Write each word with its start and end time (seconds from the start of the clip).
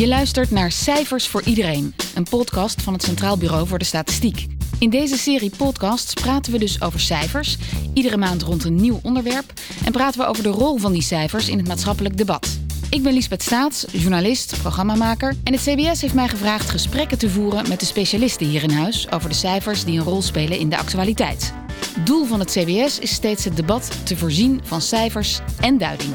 Je 0.00 0.08
luistert 0.08 0.50
naar 0.50 0.72
Cijfers 0.72 1.28
voor 1.28 1.42
Iedereen, 1.42 1.94
een 2.14 2.26
podcast 2.30 2.82
van 2.82 2.92
het 2.92 3.02
Centraal 3.02 3.36
Bureau 3.36 3.66
voor 3.66 3.78
de 3.78 3.84
Statistiek. 3.84 4.46
In 4.78 4.90
deze 4.90 5.16
serie 5.16 5.52
podcasts 5.56 6.14
praten 6.14 6.52
we 6.52 6.58
dus 6.58 6.82
over 6.82 7.00
cijfers, 7.00 7.58
iedere 7.94 8.16
maand 8.16 8.42
rond 8.42 8.64
een 8.64 8.74
nieuw 8.74 9.00
onderwerp 9.02 9.52
en 9.84 9.92
praten 9.92 10.20
we 10.20 10.26
over 10.26 10.42
de 10.42 10.48
rol 10.48 10.78
van 10.78 10.92
die 10.92 11.02
cijfers 11.02 11.48
in 11.48 11.58
het 11.58 11.68
maatschappelijk 11.68 12.16
debat. 12.16 12.58
Ik 12.90 13.02
ben 13.02 13.12
Liesbeth 13.12 13.42
Staats, 13.42 13.84
journalist, 13.92 14.58
programmamaker 14.60 15.36
en 15.44 15.52
het 15.52 15.62
CBS 15.62 16.00
heeft 16.00 16.14
mij 16.14 16.28
gevraagd 16.28 16.70
gesprekken 16.70 17.18
te 17.18 17.30
voeren 17.30 17.68
met 17.68 17.80
de 17.80 17.86
specialisten 17.86 18.46
hier 18.46 18.62
in 18.62 18.70
huis 18.70 19.10
over 19.10 19.28
de 19.28 19.34
cijfers 19.34 19.84
die 19.84 19.98
een 19.98 20.04
rol 20.04 20.22
spelen 20.22 20.58
in 20.58 20.68
de 20.68 20.78
actualiteit. 20.78 21.52
Doel 22.04 22.24
van 22.24 22.40
het 22.40 22.50
CBS 22.50 22.98
is 22.98 23.12
steeds 23.12 23.44
het 23.44 23.56
debat 23.56 23.90
te 24.02 24.16
voorzien 24.16 24.60
van 24.64 24.80
cijfers 24.80 25.40
en 25.60 25.78
duiding. 25.78 26.12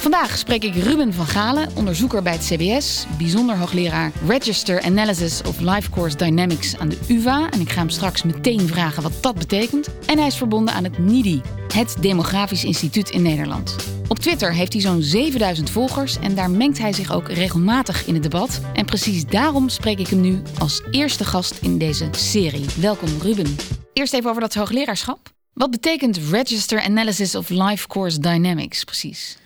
Vandaag 0.00 0.38
spreek 0.38 0.64
ik 0.64 0.74
Ruben 0.74 1.12
van 1.12 1.26
Galen, 1.26 1.68
onderzoeker 1.76 2.22
bij 2.22 2.32
het 2.32 2.44
CBS, 2.44 3.06
bijzonder 3.18 3.56
hoogleraar 3.56 4.12
Register 4.26 4.82
Analysis 4.82 5.42
of 5.42 5.60
Life 5.60 5.90
Course 5.90 6.16
Dynamics 6.16 6.78
aan 6.78 6.88
de 6.88 6.98
UVA. 7.08 7.50
En 7.50 7.60
ik 7.60 7.70
ga 7.70 7.78
hem 7.78 7.88
straks 7.88 8.22
meteen 8.22 8.68
vragen 8.68 9.02
wat 9.02 9.12
dat 9.22 9.34
betekent. 9.34 9.88
En 10.06 10.18
hij 10.18 10.26
is 10.26 10.36
verbonden 10.36 10.74
aan 10.74 10.84
het 10.84 10.98
NIDI, 10.98 11.42
het 11.74 11.96
Demografisch 12.00 12.64
Instituut 12.64 13.10
in 13.10 13.22
Nederland. 13.22 13.76
Op 14.08 14.18
Twitter 14.18 14.54
heeft 14.54 14.72
hij 14.72 14.82
zo'n 14.82 15.02
7000 15.02 15.70
volgers 15.70 16.18
en 16.18 16.34
daar 16.34 16.50
mengt 16.50 16.78
hij 16.78 16.92
zich 16.92 17.12
ook 17.12 17.28
regelmatig 17.28 18.06
in 18.06 18.14
het 18.14 18.22
debat. 18.22 18.60
En 18.72 18.84
precies 18.84 19.26
daarom 19.26 19.68
spreek 19.68 19.98
ik 19.98 20.08
hem 20.08 20.20
nu 20.20 20.42
als 20.58 20.82
eerste 20.90 21.24
gast 21.24 21.58
in 21.62 21.78
deze 21.78 22.08
serie. 22.10 22.66
Welkom 22.80 23.08
Ruben. 23.22 23.56
Eerst 23.92 24.12
even 24.12 24.30
over 24.30 24.42
dat 24.42 24.54
hoogleraarschap. 24.54 25.28
Wat 25.52 25.70
betekent 25.70 26.16
Register 26.30 26.82
Analysis 26.82 27.34
of 27.34 27.48
Life 27.48 27.86
Course 27.86 28.20
Dynamics 28.20 28.84
precies? 28.84 29.38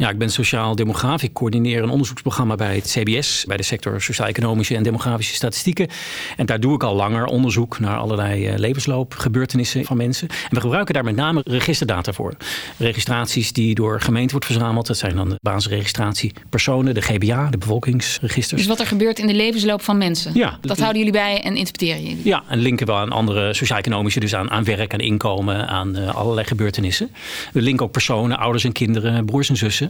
Ja, 0.00 0.10
ik 0.10 0.18
ben 0.18 0.30
sociaal 0.30 0.74
demograaf. 0.74 1.22
Ik 1.22 1.32
coördineer 1.32 1.82
een 1.82 1.90
onderzoeksprogramma 1.90 2.54
bij 2.54 2.74
het 2.74 2.96
CBS, 2.98 3.44
bij 3.46 3.56
de 3.56 3.62
sector 3.62 4.00
sociaal-economische 4.00 4.76
en 4.76 4.82
demografische 4.82 5.34
statistieken. 5.34 5.88
En 6.36 6.46
daar 6.46 6.60
doe 6.60 6.74
ik 6.74 6.82
al 6.82 6.94
langer 6.94 7.24
onderzoek 7.24 7.78
naar 7.78 7.96
allerlei 7.96 8.48
uh, 8.48 8.58
levensloopgebeurtenissen 8.58 9.84
van 9.84 9.96
mensen. 9.96 10.28
En 10.28 10.36
we 10.50 10.60
gebruiken 10.60 10.94
daar 10.94 11.04
met 11.04 11.16
name 11.16 11.40
registerdata 11.44 12.12
voor. 12.12 12.34
Registraties 12.76 13.52
die 13.52 13.74
door 13.74 14.00
gemeenten 14.00 14.30
wordt 14.30 14.46
verzameld. 14.46 14.86
Dat 14.86 14.96
zijn 14.96 15.16
dan 15.16 15.28
de 15.28 15.38
basisregistratie 15.42 16.32
personen, 16.50 16.94
de 16.94 17.02
GBA, 17.02 17.50
de 17.50 17.58
bevolkingsregisters. 17.58 18.60
Dus 18.60 18.70
wat 18.70 18.80
er 18.80 18.86
gebeurt 18.86 19.18
in 19.18 19.26
de 19.26 19.34
levensloop 19.34 19.82
van 19.82 19.98
mensen. 19.98 20.34
Ja. 20.34 20.58
Dat 20.60 20.78
houden 20.78 20.98
jullie 20.98 21.18
bij 21.18 21.42
en 21.42 21.56
interpreteren 21.56 22.02
jullie. 22.02 22.20
Ja, 22.24 22.42
en 22.48 22.58
linken 22.58 22.86
we 22.86 22.92
aan 22.92 23.10
andere 23.10 23.54
sociaal-economische, 23.54 24.20
dus 24.20 24.34
aan, 24.34 24.50
aan 24.50 24.64
werk, 24.64 24.92
aan 24.92 25.00
inkomen, 25.00 25.68
aan 25.68 25.98
uh, 25.98 26.14
allerlei 26.14 26.46
gebeurtenissen. 26.46 27.10
We 27.52 27.60
linken 27.62 27.86
ook 27.86 27.92
personen, 27.92 28.38
ouders 28.38 28.64
en 28.64 28.72
kinderen, 28.72 29.24
broers 29.24 29.48
en 29.48 29.56
zussen. 29.56 29.89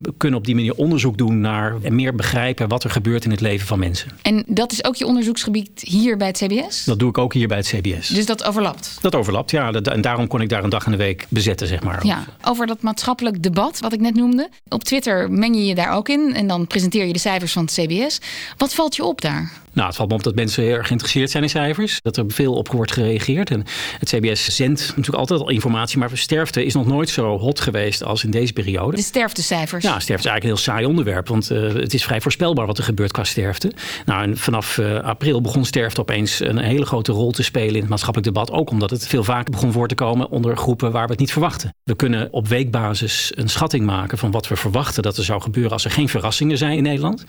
We 0.00 0.14
kunnen 0.16 0.38
op 0.38 0.44
die 0.44 0.54
manier 0.54 0.74
onderzoek 0.74 1.18
doen 1.18 1.40
naar 1.40 1.76
en 1.82 1.94
meer 1.94 2.14
begrijpen 2.14 2.68
wat 2.68 2.84
er 2.84 2.90
gebeurt 2.90 3.24
in 3.24 3.30
het 3.30 3.40
leven 3.40 3.66
van 3.66 3.78
mensen. 3.78 4.10
En 4.22 4.44
dat 4.46 4.72
is 4.72 4.84
ook 4.84 4.96
je 4.96 5.06
onderzoeksgebied 5.06 5.70
hier 5.74 6.16
bij 6.16 6.26
het 6.26 6.36
CBS? 6.36 6.84
Dat 6.84 6.98
doe 6.98 7.08
ik 7.08 7.18
ook 7.18 7.34
hier 7.34 7.48
bij 7.48 7.56
het 7.56 7.66
CBS. 7.66 8.08
Dus 8.08 8.26
dat 8.26 8.44
overlapt? 8.44 8.98
Dat 9.00 9.14
overlapt, 9.14 9.50
ja. 9.50 9.72
En 9.72 10.00
daarom 10.00 10.26
kon 10.26 10.40
ik 10.40 10.48
daar 10.48 10.64
een 10.64 10.70
dag 10.70 10.84
in 10.84 10.90
de 10.90 10.96
week 10.96 11.26
bezetten, 11.28 11.66
zeg 11.66 11.82
maar. 11.82 12.06
Ja, 12.06 12.24
over 12.42 12.66
dat 12.66 12.82
maatschappelijk 12.82 13.42
debat 13.42 13.80
wat 13.80 13.92
ik 13.92 14.00
net 14.00 14.14
noemde. 14.14 14.48
Op 14.68 14.84
Twitter 14.84 15.30
meng 15.30 15.56
je 15.56 15.64
je 15.64 15.74
daar 15.74 15.92
ook 15.92 16.08
in 16.08 16.34
en 16.34 16.46
dan 16.46 16.66
presenteer 16.66 17.06
je 17.06 17.12
de 17.12 17.18
cijfers 17.18 17.52
van 17.52 17.64
het 17.64 17.72
CBS. 17.72 18.20
Wat 18.56 18.74
valt 18.74 18.96
je 18.96 19.04
op 19.04 19.20
daar? 19.20 19.52
Nou, 19.72 19.86
het 19.86 19.96
valt 19.96 20.08
me 20.08 20.14
op 20.14 20.22
dat 20.22 20.34
mensen 20.34 20.62
heel 20.62 20.74
erg 20.74 20.86
geïnteresseerd 20.86 21.30
zijn 21.30 21.42
in 21.42 21.48
cijfers. 21.48 21.98
Dat 22.02 22.16
er 22.16 22.24
veel 22.28 22.54
op 22.54 22.68
wordt 22.68 22.92
gereageerd. 22.92 23.50
En 23.50 23.64
het 23.98 24.08
CBS 24.08 24.44
zendt 24.44 24.80
natuurlijk 24.80 25.18
altijd 25.18 25.40
al 25.40 25.50
informatie. 25.50 25.98
Maar 25.98 26.10
sterfte 26.12 26.64
is 26.64 26.74
nog 26.74 26.86
nooit 26.86 27.08
zo 27.08 27.38
hot 27.38 27.60
geweest 27.60 28.02
als 28.02 28.24
in 28.24 28.30
deze 28.30 28.52
periode. 28.52 28.96
De 28.96 29.02
sterftecijfers. 29.02 29.84
Ja, 29.84 29.89
sterfte 29.98 30.28
is 30.28 30.30
eigenlijk 30.30 30.42
een 30.42 30.48
heel 30.48 30.74
saai 30.74 30.84
onderwerp. 30.84 31.28
Want 31.28 31.50
uh, 31.50 31.72
het 31.74 31.94
is 31.94 32.04
vrij 32.04 32.20
voorspelbaar 32.20 32.66
wat 32.66 32.78
er 32.78 32.84
gebeurt 32.84 33.12
qua 33.12 33.24
sterfte. 33.24 33.72
Nou, 34.04 34.36
vanaf 34.36 34.78
uh, 34.78 35.00
april 35.00 35.40
begon 35.40 35.64
sterfte 35.64 36.00
opeens 36.00 36.40
een 36.40 36.58
hele 36.58 36.86
grote 36.86 37.12
rol 37.12 37.30
te 37.30 37.42
spelen 37.42 37.74
in 37.74 37.80
het 37.80 37.88
maatschappelijk 37.88 38.34
debat. 38.34 38.50
Ook 38.50 38.70
omdat 38.70 38.90
het 38.90 39.06
veel 39.06 39.24
vaker 39.24 39.50
begon 39.50 39.72
voor 39.72 39.88
te 39.88 39.94
komen 39.94 40.30
onder 40.30 40.56
groepen 40.56 40.92
waar 40.92 41.04
we 41.04 41.10
het 41.10 41.20
niet 41.20 41.32
verwachten. 41.32 41.74
We 41.84 41.96
kunnen 41.96 42.28
op 42.32 42.48
weekbasis 42.48 43.32
een 43.34 43.48
schatting 43.48 43.86
maken 43.86 44.18
van 44.18 44.30
wat 44.30 44.48
we 44.48 44.56
verwachten 44.56 45.02
dat 45.02 45.16
er 45.16 45.24
zou 45.24 45.40
gebeuren 45.40 45.72
als 45.72 45.84
er 45.84 45.90
geen 45.90 46.08
verrassingen 46.08 46.58
zijn 46.58 46.76
in 46.76 46.82
Nederland. 46.82 47.24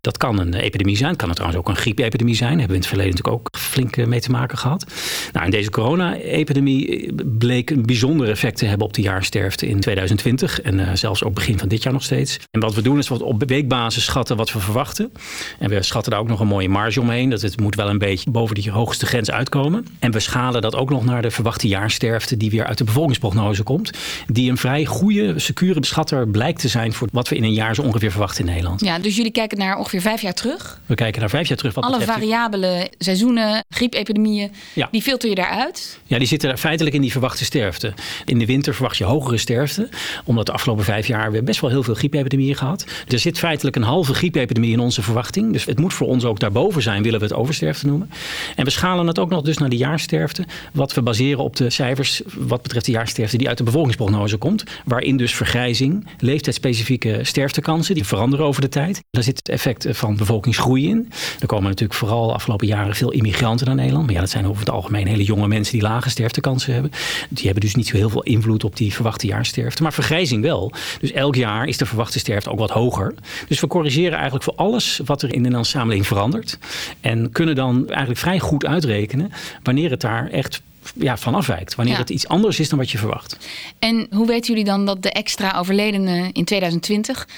Dat 0.00 0.16
kan 0.16 0.38
een 0.38 0.54
epidemie 0.54 0.96
zijn. 0.96 1.10
Het 1.10 1.18
kan 1.18 1.28
er 1.28 1.34
trouwens 1.34 1.60
ook 1.60 1.68
een 1.68 1.76
griepepidemie 1.76 2.34
zijn. 2.34 2.50
Daar 2.50 2.58
hebben 2.58 2.76
we 2.76 2.82
in 2.84 2.88
het 2.88 2.98
verleden 2.98 3.16
natuurlijk 3.16 3.46
ook 3.46 3.58
flink 3.60 4.06
mee 4.06 4.20
te 4.20 4.30
maken 4.30 4.58
gehad. 4.58 4.86
Nou, 5.32 5.44
en 5.44 5.50
deze 5.50 5.70
corona-epidemie 5.70 7.12
bleek 7.38 7.70
een 7.70 7.86
bijzonder 7.86 8.28
effect 8.28 8.56
te 8.56 8.66
hebben 8.66 8.86
op 8.86 8.92
de 8.92 9.02
jaarsterfte 9.02 9.68
in 9.68 9.80
2020. 9.80 10.60
En 10.60 10.98
zelfs 10.98 11.24
ook 11.24 11.34
begin 11.34 11.58
van 11.58 11.68
dit 11.68 11.82
jaar 11.82 11.92
nog 11.92 11.99
steeds. 12.02 12.38
En 12.50 12.60
wat 12.60 12.74
we 12.74 12.82
doen 12.82 12.98
is 12.98 13.08
wat 13.08 13.22
op 13.22 13.42
weekbasis 13.46 14.04
schatten 14.04 14.36
wat 14.36 14.52
we 14.52 14.58
verwachten. 14.58 15.12
En 15.58 15.70
we 15.70 15.82
schatten 15.82 16.10
daar 16.10 16.20
ook 16.20 16.28
nog 16.28 16.40
een 16.40 16.46
mooie 16.46 16.68
marge 16.68 17.00
omheen. 17.00 17.30
Dat 17.30 17.40
het 17.40 17.60
moet 17.60 17.74
wel 17.74 17.88
een 17.88 17.98
beetje 17.98 18.30
boven 18.30 18.54
die 18.54 18.70
hoogste 18.70 19.06
grens 19.06 19.30
uitkomen. 19.30 19.86
En 19.98 20.12
we 20.12 20.20
schalen 20.20 20.62
dat 20.62 20.76
ook 20.76 20.90
nog 20.90 21.04
naar 21.04 21.22
de 21.22 21.30
verwachte 21.30 21.68
jaarsterfte 21.68 22.36
die 22.36 22.50
weer 22.50 22.64
uit 22.64 22.78
de 22.78 22.84
bevolkingsprognose 22.84 23.62
komt. 23.62 23.90
Die 24.26 24.50
een 24.50 24.56
vrij 24.56 24.84
goede, 24.84 25.38
secure 25.38 25.80
beschatter 25.80 26.28
blijkt 26.28 26.60
te 26.60 26.68
zijn 26.68 26.92
voor 26.92 27.08
wat 27.12 27.28
we 27.28 27.36
in 27.36 27.44
een 27.44 27.52
jaar 27.52 27.74
zo 27.74 27.82
ongeveer 27.82 28.10
verwachten 28.10 28.44
in 28.44 28.50
Nederland. 28.50 28.80
Ja, 28.80 28.98
dus 28.98 29.16
jullie 29.16 29.32
kijken 29.32 29.58
naar 29.58 29.78
ongeveer 29.78 30.00
vijf 30.00 30.22
jaar 30.22 30.34
terug? 30.34 30.80
We 30.86 30.94
kijken 30.94 31.20
naar 31.20 31.30
vijf 31.30 31.48
jaar 31.48 31.56
terug. 31.56 31.74
Wat 31.74 31.84
Alle 31.84 31.98
betreft... 31.98 32.18
variabele 32.18 32.90
seizoenen, 32.98 33.64
griepepidemieën, 33.68 34.52
ja. 34.74 34.88
die 34.90 35.02
filter 35.02 35.28
je 35.28 35.34
daaruit? 35.34 35.98
Ja, 36.06 36.18
die 36.18 36.26
zitten 36.26 36.58
feitelijk 36.58 36.94
in 36.94 37.00
die 37.00 37.12
verwachte 37.12 37.44
sterfte. 37.44 37.94
In 38.24 38.38
de 38.38 38.46
winter 38.46 38.74
verwacht 38.74 38.96
je 38.96 39.04
hogere 39.04 39.38
sterfte, 39.38 39.88
omdat 40.24 40.46
de 40.46 40.52
afgelopen 40.52 40.84
vijf 40.84 41.06
jaar 41.06 41.32
we 41.32 41.42
best 41.42 41.60
wel 41.60 41.70
heel 41.70 41.82
veel 41.82 41.89
griepepidemieën 41.94 42.56
gehad. 42.56 42.86
Er 43.08 43.18
zit 43.18 43.38
feitelijk 43.38 43.76
een 43.76 43.82
halve 43.82 44.14
griepepidemie 44.14 44.72
in 44.72 44.80
onze 44.80 45.02
verwachting. 45.02 45.52
Dus 45.52 45.64
het 45.64 45.78
moet 45.78 45.94
voor 45.94 46.06
ons 46.06 46.24
ook 46.24 46.40
daarboven 46.40 46.82
zijn, 46.82 47.02
willen 47.02 47.18
we 47.20 47.24
het 47.24 47.34
oversterfte 47.34 47.86
noemen. 47.86 48.10
En 48.56 48.64
we 48.64 48.70
schalen 48.70 49.06
het 49.06 49.18
ook 49.18 49.30
nog 49.30 49.42
dus 49.42 49.58
naar 49.58 49.68
de 49.68 49.76
jaarsterfte, 49.76 50.44
wat 50.72 50.94
we 50.94 51.02
baseren 51.02 51.44
op 51.44 51.56
de 51.56 51.70
cijfers 51.70 52.22
wat 52.38 52.62
betreft 52.62 52.86
de 52.86 52.92
jaarsterfte 52.92 53.36
die 53.36 53.48
uit 53.48 53.58
de 53.58 53.64
bevolkingsprognose 53.64 54.36
komt. 54.36 54.64
Waarin 54.84 55.16
dus 55.16 55.34
vergrijzing, 55.34 56.06
leeftijdsspecifieke 56.18 57.18
sterftekansen, 57.22 57.94
die 57.94 58.04
veranderen 58.04 58.46
over 58.46 58.60
de 58.60 58.68
tijd. 58.68 59.02
Daar 59.10 59.22
zit 59.22 59.36
het 59.36 59.48
effect 59.48 59.86
van 59.90 60.16
bevolkingsgroei 60.16 60.88
in. 60.88 61.08
Er 61.40 61.46
komen 61.46 61.68
natuurlijk 61.68 61.98
vooral 61.98 62.26
de 62.26 62.32
afgelopen 62.32 62.66
jaren 62.66 62.94
veel 62.94 63.10
immigranten 63.10 63.66
naar 63.66 63.74
Nederland. 63.74 64.04
Maar 64.04 64.14
ja, 64.14 64.20
dat 64.20 64.30
zijn 64.30 64.46
over 64.46 64.60
het 64.60 64.70
algemeen 64.70 65.06
hele 65.06 65.24
jonge 65.24 65.48
mensen 65.48 65.72
die 65.72 65.82
lage 65.82 66.10
sterftekansen 66.10 66.72
hebben. 66.72 66.90
Die 67.28 67.44
hebben 67.44 67.62
dus 67.62 67.74
niet 67.74 67.86
zo 67.86 67.96
heel 67.96 68.10
veel 68.10 68.22
invloed 68.22 68.64
op 68.64 68.76
die 68.76 68.94
verwachte 68.94 69.26
jaarsterfte. 69.26 69.82
Maar 69.82 69.92
vergrijzing 69.92 70.42
wel. 70.42 70.72
Dus 71.00 71.12
elk 71.12 71.34
jaar 71.34 71.66
is 71.66 71.76
de 71.80 71.86
verwachte 71.86 72.18
sterfte 72.18 72.50
ook 72.50 72.58
wat 72.58 72.70
hoger. 72.70 73.14
Dus 73.48 73.60
we 73.60 73.66
corrigeren 73.66 74.12
eigenlijk 74.14 74.44
voor 74.44 74.54
alles 74.56 75.00
wat 75.04 75.22
er 75.22 75.28
in 75.28 75.34
de 75.34 75.38
Nederlandse 75.38 75.70
samenleving 75.70 76.06
verandert. 76.06 76.58
En 77.00 77.32
kunnen 77.32 77.54
dan 77.54 77.88
eigenlijk 77.88 78.20
vrij 78.20 78.38
goed 78.38 78.66
uitrekenen 78.66 79.32
wanneer 79.62 79.90
het 79.90 80.00
daar 80.00 80.28
echt 80.30 80.62
ja, 80.94 81.16
van 81.16 81.34
afwijkt. 81.34 81.74
Wanneer 81.74 81.94
Ja. 81.94 82.00
het 82.00 82.10
iets 82.10 82.28
anders 82.28 82.60
is 82.60 82.68
dan 82.68 82.78
wat 82.78 82.90
je 82.90 82.98
verwacht. 82.98 83.36
En 83.78 84.06
hoe 84.10 84.26
weten 84.26 84.48
jullie 84.50 84.64
dan 84.64 84.86
dat 84.86 85.02
de 85.02 85.10
extra 85.10 85.58
overledenen 85.58 86.32
in 86.32 86.44
2020 86.44 87.28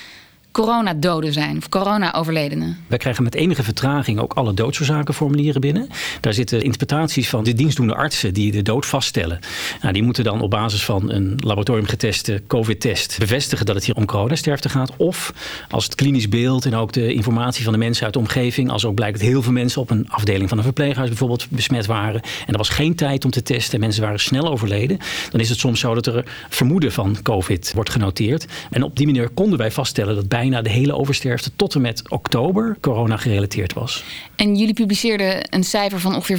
coronadoden 0.53 1.33
zijn 1.33 1.57
of 1.57 1.69
corona-overledenen? 1.69 2.77
Wij 2.87 2.99
krijgen 2.99 3.23
met 3.23 3.35
enige 3.35 3.63
vertraging 3.63 4.21
ook 4.21 4.33
alle 4.33 4.55
doodsoorzakenformulieren 4.55 5.61
binnen. 5.61 5.89
Daar 6.21 6.33
zitten 6.33 6.63
interpretaties 6.63 7.29
van 7.29 7.45
de 7.45 7.55
dienstdoende 7.55 7.95
artsen 7.95 8.35
die 8.35 8.53
de 8.53 8.63
dood 8.63 8.87
vaststellen. 8.87 9.39
Nou, 9.81 9.93
die 9.93 10.03
moeten 10.03 10.25
dan 10.25 10.41
op 10.41 10.51
basis 10.51 10.85
van 10.85 11.11
een 11.11 11.35
laboratoriumgeteste 11.37 12.43
COVID-test 12.47 13.19
bevestigen 13.19 13.67
dat 13.67 13.75
het 13.75 13.85
hier 13.85 13.95
om 13.95 14.05
coronasterfte 14.05 14.69
gaat. 14.69 14.97
Of 14.97 15.33
als 15.71 15.85
het 15.85 15.95
klinisch 15.95 16.29
beeld 16.29 16.67
en 16.67 16.75
ook 16.75 16.93
de 16.93 17.15
informatie 17.15 17.65
van 17.65 17.73
de 17.73 17.79
mensen 17.79 18.05
uit 18.05 18.13
de 18.13 18.19
omgeving, 18.19 18.71
als 18.71 18.85
ook 18.85 18.95
blijkt 18.95 19.19
dat 19.19 19.29
heel 19.29 19.43
veel 19.43 19.53
mensen 19.53 19.81
op 19.81 19.91
een 19.91 20.07
afdeling 20.09 20.49
van 20.49 20.59
een 20.59 20.65
verpleeghuis 20.65 21.09
bijvoorbeeld 21.09 21.47
besmet 21.51 21.87
waren. 21.87 22.21
En 22.47 22.53
er 22.53 22.57
was 22.57 22.69
geen 22.69 22.95
tijd 22.95 23.25
om 23.25 23.31
te 23.31 23.43
testen 23.43 23.75
en 23.75 23.81
mensen 23.81 24.03
waren 24.03 24.21
snel 24.21 24.51
overleden. 24.51 24.99
Dan 25.31 25.41
is 25.41 25.49
het 25.49 25.59
soms 25.59 25.81
zo 25.81 25.95
dat 25.95 26.07
er 26.07 26.25
vermoeden 26.49 26.93
van 26.93 27.17
COVID 27.23 27.73
wordt 27.75 27.91
genoteerd. 27.91 28.47
En 28.71 28.83
op 28.83 28.97
die 28.97 29.07
manier 29.07 29.29
konden 29.29 29.59
wij 29.59 29.71
vaststellen 29.71 30.15
dat 30.15 30.29
bijna 30.43 30.63
de 30.63 30.71
hele 30.71 30.95
oversterfte 30.95 31.51
tot 31.57 31.75
en 31.75 31.81
met 31.81 32.11
oktober 32.11 32.77
corona 32.81 33.17
gerelateerd 33.17 33.73
was. 33.73 34.05
En 34.37 34.57
jullie 34.57 34.75
publiceerden 34.75 35.55
een 35.55 35.65
cijfer 35.65 36.01
van 36.01 36.15
ongeveer 36.15 36.39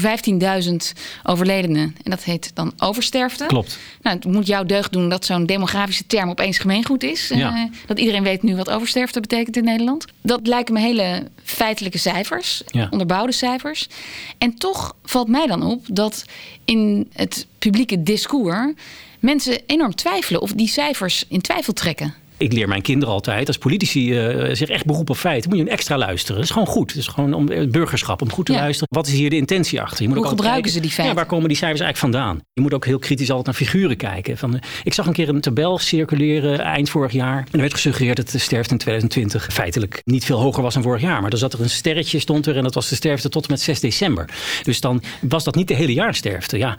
15.000 0.63 0.75
overledenen. 1.23 1.95
En 2.03 2.11
dat 2.11 2.23
heet 2.23 2.51
dan 2.55 2.73
oversterfte. 2.77 3.45
Klopt. 3.45 3.79
Nou, 4.01 4.15
het 4.15 4.25
moet 4.25 4.47
jou 4.47 4.65
deugd 4.65 4.91
doen 4.91 5.09
dat 5.09 5.25
zo'n 5.25 5.45
demografische 5.45 6.05
term 6.05 6.29
opeens 6.29 6.57
gemeengoed 6.57 7.03
is. 7.03 7.27
Ja. 7.27 7.55
Eh, 7.55 7.71
dat 7.85 7.99
iedereen 7.99 8.23
weet 8.23 8.43
nu 8.43 8.55
wat 8.55 8.69
oversterfte 8.69 9.19
betekent 9.19 9.57
in 9.57 9.63
Nederland. 9.63 10.05
Dat 10.21 10.47
lijken 10.47 10.73
me 10.73 10.79
hele 10.79 11.27
feitelijke 11.43 11.97
cijfers, 11.97 12.61
Ja. 12.65 12.87
onderbouwde 12.91 13.31
cijfers. 13.31 13.87
En 14.37 14.55
toch 14.55 14.95
valt 15.03 15.27
mij 15.27 15.47
dan 15.47 15.63
op 15.63 15.85
dat 15.91 16.25
in 16.65 17.09
het 17.13 17.47
publieke 17.59 18.03
discours 18.03 18.73
mensen 19.19 19.61
enorm 19.65 19.95
twijfelen 19.95 20.41
of 20.41 20.51
die 20.51 20.67
cijfers 20.67 21.25
in 21.27 21.41
twijfel 21.41 21.73
trekken. 21.73 22.13
Ik 22.43 22.53
leer 22.53 22.67
mijn 22.67 22.81
kinderen 22.81 23.13
altijd, 23.13 23.47
als 23.47 23.57
politici 23.57 24.27
uh, 24.27 24.55
zich 24.55 24.69
echt 24.69 24.85
beroepen 24.85 25.13
op 25.13 25.19
feiten, 25.19 25.49
moet 25.49 25.59
je 25.59 25.65
een 25.65 25.71
extra 25.71 25.97
luisteren. 25.97 26.35
Dat 26.35 26.43
is 26.43 26.51
gewoon 26.51 26.67
goed. 26.67 26.89
Het 26.89 26.99
is 26.99 27.07
gewoon 27.07 27.33
om 27.33 27.49
eh, 27.49 27.67
burgerschap, 27.67 28.21
om 28.21 28.31
goed 28.31 28.45
te 28.45 28.51
luisteren. 28.51 28.87
Wat 28.91 29.07
is 29.07 29.13
hier 29.13 29.29
de 29.29 29.35
intentie 29.35 29.81
achter? 29.81 30.01
Je 30.01 30.07
moet 30.07 30.17
Hoe 30.17 30.25
ook 30.25 30.31
gebruiken 30.31 30.71
ze 30.71 30.79
die 30.79 30.89
feiten? 30.89 31.15
Ja, 31.15 31.21
waar 31.21 31.29
komen 31.29 31.47
die 31.47 31.57
cijfers 31.57 31.81
eigenlijk 31.81 32.13
vandaan? 32.13 32.41
Je 32.53 32.61
moet 32.61 32.73
ook 32.73 32.85
heel 32.85 32.99
kritisch 32.99 33.29
altijd 33.29 33.45
naar 33.45 33.55
figuren 33.55 33.97
kijken. 33.97 34.37
Van, 34.37 34.59
ik 34.83 34.93
zag 34.93 35.05
een 35.05 35.13
keer 35.13 35.29
een 35.29 35.41
tabel 35.41 35.77
circuleren 35.77 36.59
eind 36.59 36.89
vorig 36.89 37.11
jaar. 37.11 37.37
En 37.37 37.47
er 37.51 37.59
werd 37.59 37.73
gesuggereerd 37.73 38.17
dat 38.17 38.29
de 38.29 38.37
sterfte 38.37 38.71
in 38.71 38.79
2020 38.79 39.47
feitelijk 39.53 40.01
niet 40.03 40.25
veel 40.25 40.39
hoger 40.39 40.63
was 40.63 40.73
dan 40.73 40.83
vorig 40.83 41.01
jaar. 41.01 41.21
Maar 41.21 41.29
dan 41.29 41.39
zat 41.39 41.53
er 41.53 41.61
een 41.61 41.69
sterretje 41.69 42.19
stond 42.19 42.45
er 42.45 42.57
en 42.57 42.63
dat 42.63 42.73
was 42.73 42.89
de 42.89 42.95
sterfte 42.95 43.29
tot 43.29 43.43
en 43.43 43.51
met 43.51 43.61
6 43.61 43.79
december. 43.79 44.29
Dus 44.63 44.81
dan 44.81 45.01
was 45.21 45.43
dat 45.43 45.55
niet 45.55 45.67
de 45.67 45.75
hele 45.75 45.93
jaarsterfte. 45.93 46.57
Ja, 46.57 46.77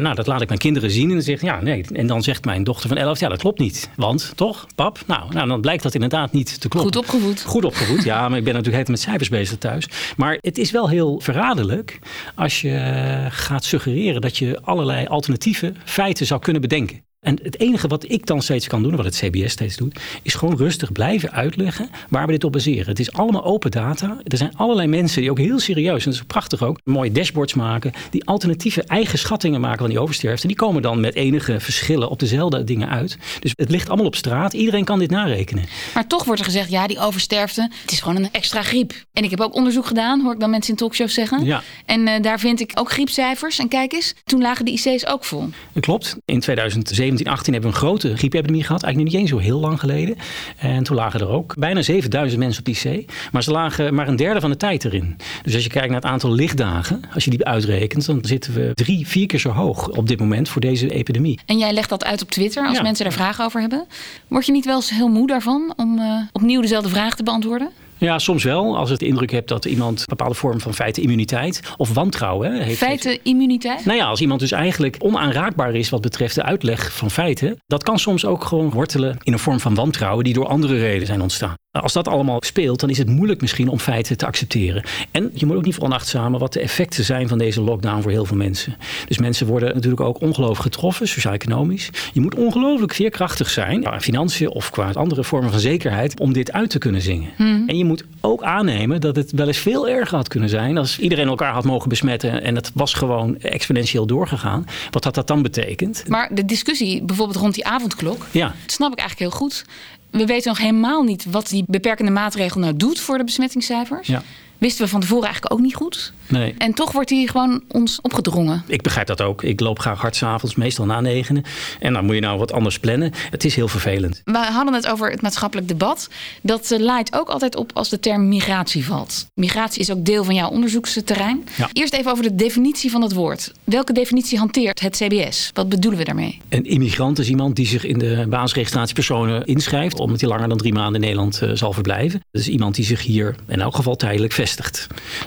nou, 0.00 0.14
dat 0.14 0.26
laat 0.26 0.40
ik 0.40 0.48
mijn 0.48 0.60
kinderen 0.60 0.90
zien 0.90 1.08
en 1.08 1.14
dan 1.14 1.22
zegt 1.22 1.42
ja, 1.42 1.62
nee. 1.62 1.84
En 1.92 2.06
dan 2.06 2.22
zegt 2.22 2.44
mijn 2.44 2.64
dochter 2.64 2.88
van 2.88 2.98
11, 2.98 3.20
ja, 3.20 3.28
dat 3.28 3.38
klopt 3.38 3.58
niet. 3.58 3.90
Want, 3.96 4.32
toch, 4.34 4.66
pap? 4.74 4.97
Nou, 5.06 5.32
nou 5.32 5.48
dan 5.48 5.60
blijkt 5.60 5.82
dat 5.82 5.94
inderdaad 5.94 6.32
niet 6.32 6.60
te 6.60 6.68
kloppen. 6.68 6.94
Goed 6.94 7.04
opgevoed. 7.04 7.42
Goed 7.42 7.64
opgevoed, 7.64 8.04
ja. 8.04 8.28
Maar 8.28 8.38
ik 8.38 8.44
ben 8.44 8.54
natuurlijk 8.54 8.88
met 8.88 9.00
cijfers 9.00 9.28
bezig 9.28 9.58
thuis. 9.58 9.88
Maar 10.16 10.38
het 10.40 10.58
is 10.58 10.70
wel 10.70 10.88
heel 10.88 11.20
verraderlijk 11.20 11.98
als 12.34 12.60
je 12.60 13.26
gaat 13.30 13.64
suggereren 13.64 14.20
dat 14.20 14.36
je 14.36 14.60
allerlei 14.62 15.06
alternatieve 15.06 15.72
feiten 15.84 16.26
zou 16.26 16.40
kunnen 16.40 16.62
bedenken. 16.62 17.06
En 17.20 17.38
het 17.42 17.60
enige 17.60 17.88
wat 17.88 18.10
ik 18.10 18.26
dan 18.26 18.42
steeds 18.42 18.66
kan 18.66 18.82
doen, 18.82 18.96
wat 18.96 19.04
het 19.04 19.16
CBS 19.16 19.52
steeds 19.52 19.76
doet, 19.76 19.98
is 20.22 20.34
gewoon 20.34 20.56
rustig 20.56 20.92
blijven 20.92 21.32
uitleggen 21.32 21.90
waar 22.08 22.26
we 22.26 22.32
dit 22.32 22.44
op 22.44 22.52
baseren. 22.52 22.86
Het 22.86 22.98
is 22.98 23.12
allemaal 23.12 23.44
open 23.44 23.70
data. 23.70 24.20
Er 24.24 24.36
zijn 24.36 24.56
allerlei 24.56 24.88
mensen 24.88 25.20
die 25.20 25.30
ook 25.30 25.38
heel 25.38 25.58
serieus, 25.58 26.04
en 26.04 26.10
dat 26.10 26.20
is 26.20 26.26
prachtig 26.26 26.62
ook, 26.62 26.80
mooie 26.84 27.12
dashboards 27.12 27.54
maken, 27.54 27.92
die 28.10 28.24
alternatieve 28.24 28.82
eigen 28.82 29.18
schattingen 29.18 29.60
maken 29.60 29.78
van 29.78 29.88
die 29.88 29.98
oversterfte. 29.98 30.46
Die 30.46 30.56
komen 30.56 30.82
dan 30.82 31.00
met 31.00 31.14
enige 31.14 31.60
verschillen 31.60 32.10
op 32.10 32.18
dezelfde 32.18 32.64
dingen 32.64 32.88
uit. 32.88 33.18
Dus 33.40 33.52
het 33.54 33.70
ligt 33.70 33.88
allemaal 33.88 34.06
op 34.06 34.16
straat. 34.16 34.52
Iedereen 34.52 34.84
kan 34.84 34.98
dit 34.98 35.10
narekenen. 35.10 35.64
Maar 35.94 36.06
toch 36.06 36.24
wordt 36.24 36.40
er 36.40 36.46
gezegd, 36.46 36.70
ja, 36.70 36.86
die 36.86 36.98
oversterfte, 36.98 37.70
het 37.82 37.92
is 37.92 38.00
gewoon 38.00 38.16
een 38.16 38.32
extra 38.32 38.62
griep. 38.62 38.92
En 39.12 39.24
ik 39.24 39.30
heb 39.30 39.40
ook 39.40 39.54
onderzoek 39.54 39.86
gedaan, 39.86 40.20
hoor 40.20 40.32
ik 40.32 40.40
dan 40.40 40.50
mensen 40.50 40.70
in 40.70 40.78
talkshows 40.78 41.14
zeggen. 41.14 41.44
Ja. 41.44 41.62
En 41.86 42.06
uh, 42.06 42.20
daar 42.20 42.40
vind 42.40 42.60
ik 42.60 42.70
ook 42.74 42.90
griepcijfers. 42.90 43.58
En 43.58 43.68
kijk 43.68 43.92
eens, 43.92 44.14
toen 44.24 44.40
lagen 44.40 44.64
de 44.64 44.70
IC's 44.70 45.06
ook 45.06 45.24
vol. 45.24 45.48
Dat 45.72 45.82
klopt. 45.82 46.16
In 46.24 46.40
2007 46.40 47.07
2018 47.14 47.52
hebben 47.52 47.70
we 47.70 47.76
een 47.76 47.82
grote 47.82 48.16
griepepidemie 48.16 48.64
gehad. 48.64 48.82
Eigenlijk 48.82 49.12
niet 49.12 49.22
eens 49.22 49.30
zo 49.30 49.38
heel 49.38 49.60
lang 49.60 49.80
geleden. 49.80 50.16
En 50.56 50.82
toen 50.82 50.96
lagen 50.96 51.20
er 51.20 51.28
ook 51.28 51.54
bijna 51.58 51.82
7000 51.82 52.40
mensen 52.40 52.64
op 52.66 52.68
IC. 52.68 53.10
Maar 53.32 53.42
ze 53.42 53.50
lagen 53.50 53.94
maar 53.94 54.08
een 54.08 54.16
derde 54.16 54.40
van 54.40 54.50
de 54.50 54.56
tijd 54.56 54.84
erin. 54.84 55.16
Dus 55.42 55.54
als 55.54 55.64
je 55.64 55.70
kijkt 55.70 55.88
naar 55.88 56.00
het 56.00 56.10
aantal 56.10 56.32
lichtdagen, 56.32 57.00
als 57.14 57.24
je 57.24 57.30
die 57.30 57.44
uitrekent, 57.44 58.06
dan 58.06 58.18
zitten 58.22 58.54
we 58.54 58.70
drie, 58.74 59.06
vier 59.06 59.26
keer 59.26 59.38
zo 59.38 59.50
hoog 59.50 59.88
op 59.88 60.08
dit 60.08 60.18
moment 60.18 60.48
voor 60.48 60.60
deze 60.60 60.90
epidemie. 60.90 61.38
En 61.46 61.58
jij 61.58 61.72
legt 61.72 61.88
dat 61.88 62.04
uit 62.04 62.22
op 62.22 62.30
Twitter 62.30 62.66
als 62.66 62.82
mensen 62.82 63.04
daar 63.04 63.14
vragen 63.14 63.44
over 63.44 63.60
hebben. 63.60 63.86
Word 64.28 64.46
je 64.46 64.52
niet 64.52 64.64
wel 64.64 64.76
eens 64.76 64.90
heel 64.90 65.08
moe 65.08 65.26
daarvan 65.26 65.72
om 65.76 65.98
uh, 65.98 66.20
opnieuw 66.32 66.60
dezelfde 66.60 66.88
vraag 66.88 67.16
te 67.16 67.22
beantwoorden? 67.22 67.70
Ja, 67.98 68.18
soms 68.18 68.44
wel. 68.44 68.76
Als 68.76 68.90
het 68.90 68.98
de 68.98 69.06
indruk 69.06 69.30
hebt 69.30 69.48
dat 69.48 69.64
iemand 69.64 69.98
een 69.98 70.04
bepaalde 70.08 70.34
vorm 70.34 70.60
van 70.60 70.74
feitenimmuniteit 70.74 71.62
of 71.76 71.94
wantrouwen 71.94 72.62
heeft. 72.62 72.78
Feitenimmuniteit? 72.78 73.84
Nou 73.84 73.98
ja, 73.98 74.06
als 74.06 74.20
iemand 74.20 74.40
dus 74.40 74.52
eigenlijk 74.52 74.96
onaanraakbaar 74.98 75.74
is 75.74 75.88
wat 75.88 76.00
betreft 76.00 76.34
de 76.34 76.42
uitleg 76.42 76.92
van 76.92 77.10
feiten, 77.10 77.56
dat 77.66 77.82
kan 77.82 77.98
soms 77.98 78.24
ook 78.24 78.44
gewoon 78.44 78.70
wortelen 78.70 79.16
in 79.22 79.32
een 79.32 79.38
vorm 79.38 79.60
van 79.60 79.74
wantrouwen 79.74 80.24
die 80.24 80.34
door 80.34 80.46
andere 80.46 80.78
redenen 80.78 81.06
zijn 81.06 81.22
ontstaan. 81.22 81.54
Als 81.70 81.92
dat 81.92 82.08
allemaal 82.08 82.42
speelt, 82.44 82.80
dan 82.80 82.90
is 82.90 82.98
het 82.98 83.08
moeilijk 83.08 83.40
misschien 83.40 83.68
om 83.68 83.78
feiten 83.78 84.16
te 84.16 84.26
accepteren. 84.26 84.84
En 85.10 85.30
je 85.34 85.46
moet 85.46 85.56
ook 85.56 85.64
niet 85.64 85.74
veronachtzamen 85.74 86.40
wat 86.40 86.52
de 86.52 86.60
effecten 86.60 87.04
zijn 87.04 87.28
van 87.28 87.38
deze 87.38 87.60
lockdown 87.60 88.02
voor 88.02 88.10
heel 88.10 88.24
veel 88.24 88.36
mensen. 88.36 88.76
Dus 89.06 89.18
mensen 89.18 89.46
worden 89.46 89.74
natuurlijk 89.74 90.00
ook 90.00 90.20
ongelooflijk 90.20 90.62
getroffen, 90.62 91.08
sociaal-economisch. 91.08 91.90
Je 92.12 92.20
moet 92.20 92.34
ongelooflijk 92.34 92.94
veerkrachtig 92.94 93.50
zijn, 93.50 93.80
qua 93.80 94.00
financiën 94.00 94.50
of 94.50 94.70
qua 94.70 94.90
andere 94.92 95.24
vormen 95.24 95.50
van 95.50 95.60
zekerheid, 95.60 96.20
om 96.20 96.32
dit 96.32 96.52
uit 96.52 96.70
te 96.70 96.78
kunnen 96.78 97.02
zingen. 97.02 97.30
Hmm. 97.36 97.68
En 97.68 97.78
je 97.78 97.84
moet 97.84 98.04
ook 98.20 98.42
aannemen 98.42 99.00
dat 99.00 99.16
het 99.16 99.32
wel 99.32 99.46
eens 99.46 99.58
veel 99.58 99.88
erger 99.88 100.16
had 100.16 100.28
kunnen 100.28 100.48
zijn 100.48 100.78
als 100.78 100.98
iedereen 100.98 101.28
elkaar 101.28 101.52
had 101.52 101.64
mogen 101.64 101.88
besmetten 101.88 102.42
en 102.42 102.54
het 102.54 102.70
was 102.74 102.94
gewoon 102.94 103.38
exponentieel 103.38 104.06
doorgegaan. 104.06 104.64
Wat 104.90 105.04
had 105.04 105.14
dat 105.14 105.26
dan 105.26 105.42
betekend? 105.42 106.04
Maar 106.08 106.34
de 106.34 106.44
discussie 106.44 107.02
bijvoorbeeld 107.02 107.38
rond 107.38 107.54
die 107.54 107.66
avondklok, 107.66 108.26
ja. 108.30 108.46
dat 108.46 108.72
snap 108.72 108.92
ik 108.92 108.98
eigenlijk 108.98 109.30
heel 109.30 109.40
goed. 109.40 109.64
We 110.10 110.26
weten 110.26 110.48
nog 110.48 110.58
helemaal 110.58 111.02
niet 111.02 111.24
wat 111.30 111.48
die 111.48 111.64
beperkende 111.66 112.10
maatregel 112.10 112.60
nou 112.60 112.76
doet 112.76 113.00
voor 113.00 113.18
de 113.18 113.24
besmettingscijfers. 113.24 114.06
Ja 114.06 114.22
wisten 114.58 114.84
we 114.84 114.90
van 114.90 115.00
tevoren 115.00 115.24
eigenlijk 115.24 115.54
ook 115.54 115.60
niet 115.60 115.74
goed. 115.74 116.12
Nee. 116.28 116.54
En 116.58 116.74
toch 116.74 116.92
wordt 116.92 117.10
hij 117.10 117.26
gewoon 117.26 117.62
ons 117.68 118.00
opgedrongen. 118.00 118.62
Ik 118.66 118.82
begrijp 118.82 119.06
dat 119.06 119.22
ook. 119.22 119.42
Ik 119.42 119.60
loop 119.60 119.78
graag 119.78 120.00
hard 120.00 120.16
s'avonds, 120.16 120.54
meestal 120.54 120.84
na 120.84 121.00
negenen. 121.00 121.44
En 121.80 121.92
dan 121.92 122.04
moet 122.04 122.14
je 122.14 122.20
nou 122.20 122.38
wat 122.38 122.52
anders 122.52 122.78
plannen. 122.78 123.12
Het 123.30 123.44
is 123.44 123.54
heel 123.54 123.68
vervelend. 123.68 124.22
We 124.24 124.38
hadden 124.38 124.74
het 124.74 124.86
over 124.86 125.10
het 125.10 125.22
maatschappelijk 125.22 125.68
debat. 125.68 126.08
Dat 126.42 126.70
uh, 126.70 126.78
laait 126.78 127.14
ook 127.14 127.28
altijd 127.28 127.56
op 127.56 127.70
als 127.74 127.88
de 127.88 128.00
term 128.00 128.28
migratie 128.28 128.84
valt. 128.84 129.26
Migratie 129.34 129.80
is 129.80 129.90
ook 129.90 130.04
deel 130.04 130.24
van 130.24 130.34
jouw 130.34 130.48
onderzoeksterrein. 130.48 131.44
Ja. 131.56 131.68
Eerst 131.72 131.92
even 131.92 132.10
over 132.10 132.22
de 132.22 132.34
definitie 132.34 132.90
van 132.90 133.02
het 133.02 133.12
woord. 133.12 133.52
Welke 133.64 133.92
definitie 133.92 134.38
hanteert 134.38 134.80
het 134.80 134.96
CBS? 134.96 135.50
Wat 135.54 135.68
bedoelen 135.68 135.98
we 135.98 136.04
daarmee? 136.04 136.40
Een 136.48 136.64
immigrant 136.64 137.18
is 137.18 137.28
iemand 137.28 137.56
die 137.56 137.66
zich 137.66 137.84
in 137.84 137.98
de 137.98 138.26
basisregistratiepersonen 138.28 139.46
inschrijft... 139.46 140.00
omdat 140.00 140.20
hij 140.20 140.28
langer 140.28 140.48
dan 140.48 140.58
drie 140.58 140.72
maanden 140.72 140.94
in 140.94 141.00
Nederland 141.00 141.40
uh, 141.42 141.50
zal 141.54 141.72
verblijven. 141.72 142.22
Dat 142.30 142.40
is 142.40 142.48
iemand 142.48 142.74
die 142.74 142.84
zich 142.84 143.02
hier 143.02 143.34
in 143.46 143.60
elk 143.60 143.74
geval 143.74 143.96
tijdelijk 143.96 144.32
vestigt 144.32 144.47